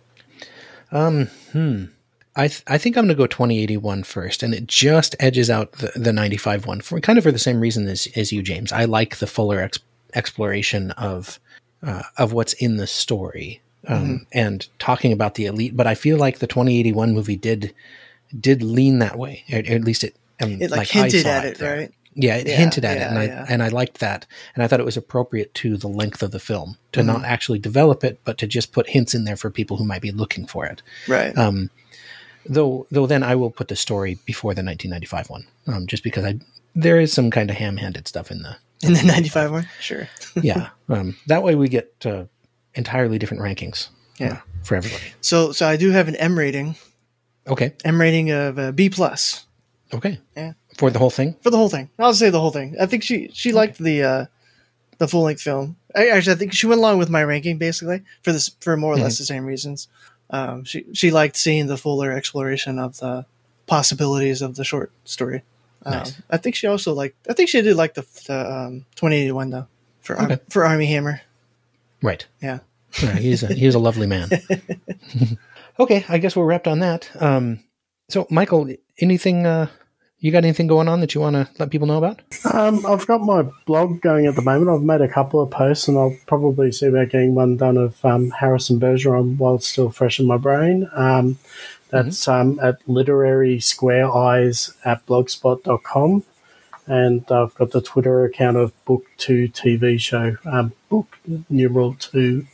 [0.92, 1.86] Um, hmm.
[2.36, 5.74] I, th- I think I'm going to go 2081 first, and it just edges out
[5.74, 8.72] the, the 95 one for kind of for the same reason as, as you, James.
[8.72, 9.80] I like the fuller ex-
[10.16, 11.40] exploration of
[11.84, 15.76] uh, of what's in the story um, and talking about the elite.
[15.76, 17.74] But I feel like the 2081 movie did
[18.40, 20.16] did lean that way, or, at least it.
[20.42, 21.78] Um, It like, I hinted at it, there.
[21.78, 21.94] right?
[22.16, 23.46] Yeah, it Yeah, hinted at it, yeah, and I yeah.
[23.50, 24.26] and I liked that,
[24.56, 27.60] and I thought it was appropriate to the length of the film to not actually
[27.60, 30.46] develop it, but to just put hints in there for people who might be looking
[30.48, 30.82] for it.
[31.08, 31.38] Right.
[31.38, 31.70] Um,
[32.46, 36.26] though, though, then I will put the story before the 1995 one, um, just because
[36.26, 36.40] I
[36.76, 39.68] there is some kind of ham-handed stuff in the In the 95 one?
[39.80, 40.08] Sure.
[40.42, 40.70] yeah.
[40.88, 42.26] Um, that way we get uh,
[42.76, 43.90] entirely different rankings.
[43.90, 44.42] uh, Yeah.
[44.64, 45.04] for everybody.
[45.22, 46.76] So so I do have an M rating.
[47.48, 49.46] Okay, M rating of uh, B plus
[49.94, 50.54] okay, Yeah.
[50.80, 51.36] For the whole thing.
[51.42, 51.90] for the whole thing.
[52.00, 52.76] I'll say the whole thing.
[52.80, 54.26] I think she she liked the uh
[54.98, 55.76] the full length film.
[55.94, 58.94] I, actually, I think she went along with my ranking basically for this for more
[58.94, 59.90] or less the same reasons.
[60.30, 63.26] Um, she she liked seeing the fuller exploration of the
[63.68, 65.44] possibilities of the short story.
[65.86, 66.22] Um, Nice.
[66.30, 67.28] I think she also liked.
[67.30, 69.68] I think she did like the the um, 2081 though
[70.00, 71.22] for Ar- for Armie Hammer.
[72.02, 72.26] Right.
[72.42, 72.60] Yeah.
[73.04, 74.30] Yeah, he's a, he's a lovely man.
[75.80, 77.10] okay, I guess we're wrapped on that.
[77.22, 77.60] Um,
[78.10, 78.68] so, Michael,
[79.00, 79.68] anything uh,
[80.20, 82.22] you got anything going on that you want to let people know about?
[82.54, 84.70] Um, I've got my blog going at the moment.
[84.70, 88.04] I've made a couple of posts, and I'll probably see about getting one done of
[88.04, 90.90] um, Harrison Bergeron while it's still fresh in my brain.
[90.94, 91.38] Um,
[91.90, 96.24] that's um, at literary square eyes at blogspot.com.
[96.86, 101.18] And I've got the Twitter account of Book 2 TV show, um, Book
[101.50, 102.48] numeral 2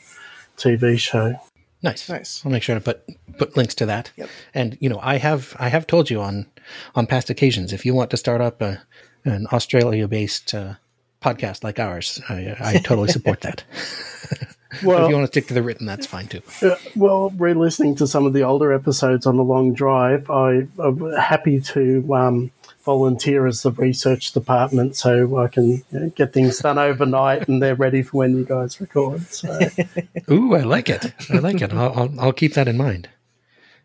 [0.58, 1.40] TV show.
[1.82, 2.42] Nice, Nice.
[2.46, 3.04] I'll make sure to put
[3.38, 4.12] put links to that.
[4.16, 4.30] Yep.
[4.54, 6.48] And you know, I have I have told you on
[6.96, 8.82] on past occasions if you want to start up a,
[9.24, 10.76] an Australia based uh,
[11.22, 13.64] podcast like ours, I, I totally support that.
[14.84, 16.42] well, if you want to stick to the written, that's fine too.
[16.62, 21.14] Uh, well, re-listening to some of the older episodes on the long drive, I, I'm
[21.14, 22.52] happy to um,
[22.86, 27.62] volunteer as the research department so I can you know, get things done overnight and
[27.62, 29.24] they're ready for when you guys record.
[29.24, 29.60] So,
[30.32, 31.14] Ooh, I like it.
[31.30, 31.74] I like it.
[31.74, 33.10] I'll, I'll, I'll keep that in mind.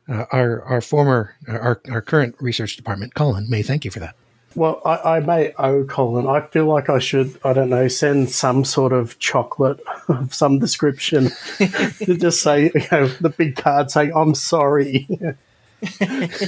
[0.09, 4.17] Uh, our our former our our current research department, Colin, may thank you for that.
[4.57, 6.27] well, I, I may owe Colin.
[6.27, 10.59] I feel like I should, I don't know, send some sort of chocolate of some
[10.59, 15.09] description to just say, you know, the big card saying, I'm sorry.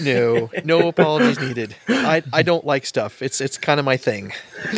[0.03, 1.74] No, no apologies needed.
[1.89, 3.23] I, I don't like stuff.
[3.23, 4.33] It's it's kind of my thing.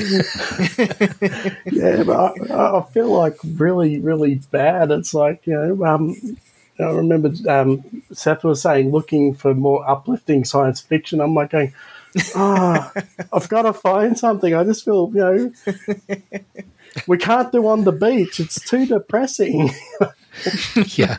[1.73, 4.93] yeah, but I, I feel like really, really bad.
[4.93, 6.15] It's like you know, um,
[6.79, 11.21] I remember um, Seth was saying looking for more uplifting science fiction.
[11.21, 11.73] I'm like going,
[12.35, 12.93] ah,
[13.33, 14.55] I've got to find something.
[14.55, 15.53] I just feel you know,
[17.07, 18.41] we can't do on the beach.
[18.41, 19.71] It's too depressing.
[20.97, 21.19] Yeah.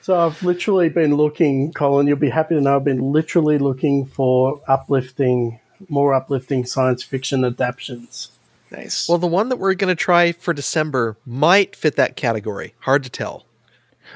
[0.00, 2.08] So I've literally been looking, Colin.
[2.08, 7.44] You'll be happy to know I've been literally looking for uplifting, more uplifting science fiction
[7.44, 8.32] adaptations.
[8.70, 9.08] Nice.
[9.08, 12.74] Well, the one that we're going to try for December might fit that category.
[12.80, 13.46] Hard to tell.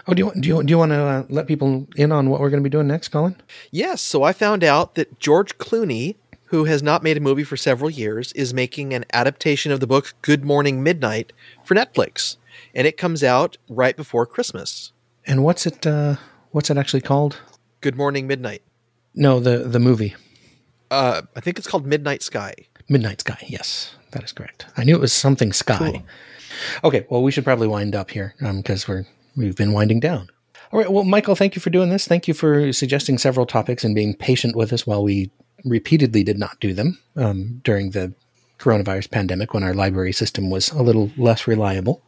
[0.09, 2.41] Oh, do you do you do you want to uh, let people in on what
[2.41, 3.37] we're going to be doing next, Colin?
[3.71, 6.17] Yes, so I found out that George Clooney,
[6.47, 9.87] who has not made a movie for several years, is making an adaptation of the
[9.87, 12.37] book Good Morning Midnight for Netflix,
[12.75, 14.93] and it comes out right before Christmas.
[15.27, 15.87] And what's it?
[15.87, 16.17] Uh,
[16.53, 17.41] what's it actually called?
[17.83, 18.63] Good Morning Midnight.
[19.15, 20.17] No, the the movie
[20.91, 22.55] Uh, I think it's called Midnight Sky.
[22.89, 23.45] Midnight Sky.
[23.47, 24.65] Yes, that is correct.
[24.79, 26.03] I knew it was something Sky.
[26.83, 29.05] Okay, well, we should probably wind up here because we're
[29.37, 30.29] we've been winding down.
[30.73, 30.91] All right.
[30.91, 32.07] Well, Michael, thank you for doing this.
[32.07, 35.31] Thank you for suggesting several topics and being patient with us while we
[35.65, 38.13] repeatedly did not do them um, during the
[38.59, 42.03] coronavirus pandemic when our library system was a little less reliable.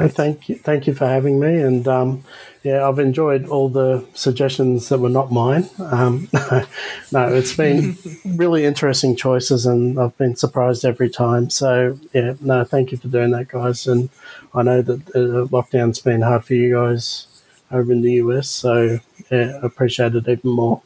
[0.00, 2.24] No, thank you, thank you for having me, and um,
[2.62, 5.68] yeah, I've enjoyed all the suggestions that were not mine.
[5.78, 6.28] Um,
[7.12, 11.50] no, it's been really interesting choices, and I've been surprised every time.
[11.50, 13.86] So yeah, no, thank you for doing that, guys.
[13.86, 14.08] And
[14.54, 17.26] I know that uh, lockdown's been hard for you guys
[17.70, 19.00] over in the US, so
[19.30, 20.80] yeah, I appreciate it even more,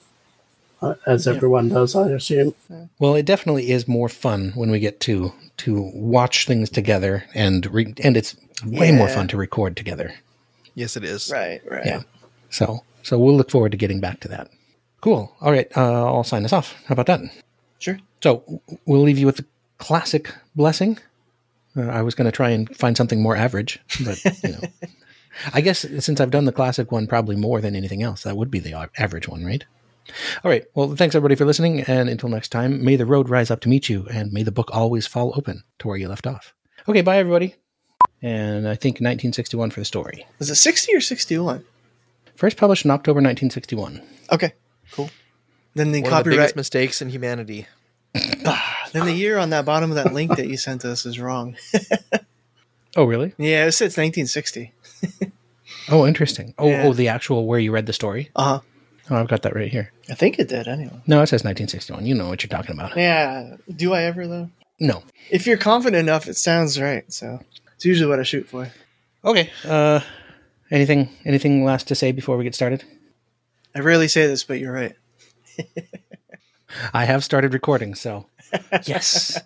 [0.83, 2.55] uh, as everyone does, I assume.
[2.99, 7.67] Well, it definitely is more fun when we get to to watch things together, and
[7.67, 10.15] re- and it's way more fun to record together.
[10.75, 11.31] Yes, it is.
[11.33, 11.85] right, right.
[11.85, 12.03] Yeah.
[12.51, 14.51] So so we'll look forward to getting back to that.
[15.01, 15.35] Cool.
[15.41, 15.69] All right.
[15.77, 16.75] Uh, I'll sign us off.
[16.87, 17.21] How about that?
[17.79, 17.99] Sure.
[18.23, 19.45] So we'll leave you with the
[19.79, 20.99] classic blessing.
[21.77, 24.61] Uh, I was going to try and find something more average, but you know,
[25.55, 28.51] I guess since I've done the classic one probably more than anything else, that would
[28.51, 29.65] be the average one, right?
[30.43, 30.65] All right.
[30.75, 31.83] Well, thanks everybody for listening.
[31.83, 34.53] And until next time, may the road rise up to meet you and may the
[34.53, 36.55] book always fall open to where you left off.
[36.89, 37.03] Okay.
[37.03, 37.55] Bye, everybody.
[38.23, 40.27] And I think 1961 for the story.
[40.39, 41.65] Was it 60 or 61?
[42.37, 44.03] First published in October 1961.
[44.33, 44.53] Okay,
[44.93, 45.11] cool.
[45.75, 46.39] Then the One of the copyright.
[46.39, 47.67] biggest mistakes in humanity.
[48.15, 51.57] then the year on that bottom of that link that you sent us is wrong.
[52.97, 53.33] Oh, really?
[53.39, 54.73] yeah, it says 1960.
[55.91, 56.53] Oh, interesting.
[56.59, 56.83] Oh, Yeah.
[56.85, 58.31] oh, the actual where you read the story.
[58.37, 58.61] Uh huh.
[59.11, 59.91] Oh, I've got that right here.
[60.11, 61.01] I think it did anyway.
[61.07, 62.05] No, it says 1961.
[62.05, 62.95] You know what you're talking about.
[62.97, 63.57] Yeah.
[63.75, 64.51] Do I ever though?
[64.81, 65.03] No.
[65.31, 67.11] If you're confident enough, it sounds right.
[67.13, 67.41] So
[67.79, 68.69] it's usually what I shoot for.
[69.25, 69.53] Okay.
[69.65, 70.01] Uh,
[70.69, 72.83] anything anything last to say before we get started?
[73.73, 74.97] I rarely say this, but you're right.
[76.93, 78.27] I have started recording, so
[78.85, 79.39] yes.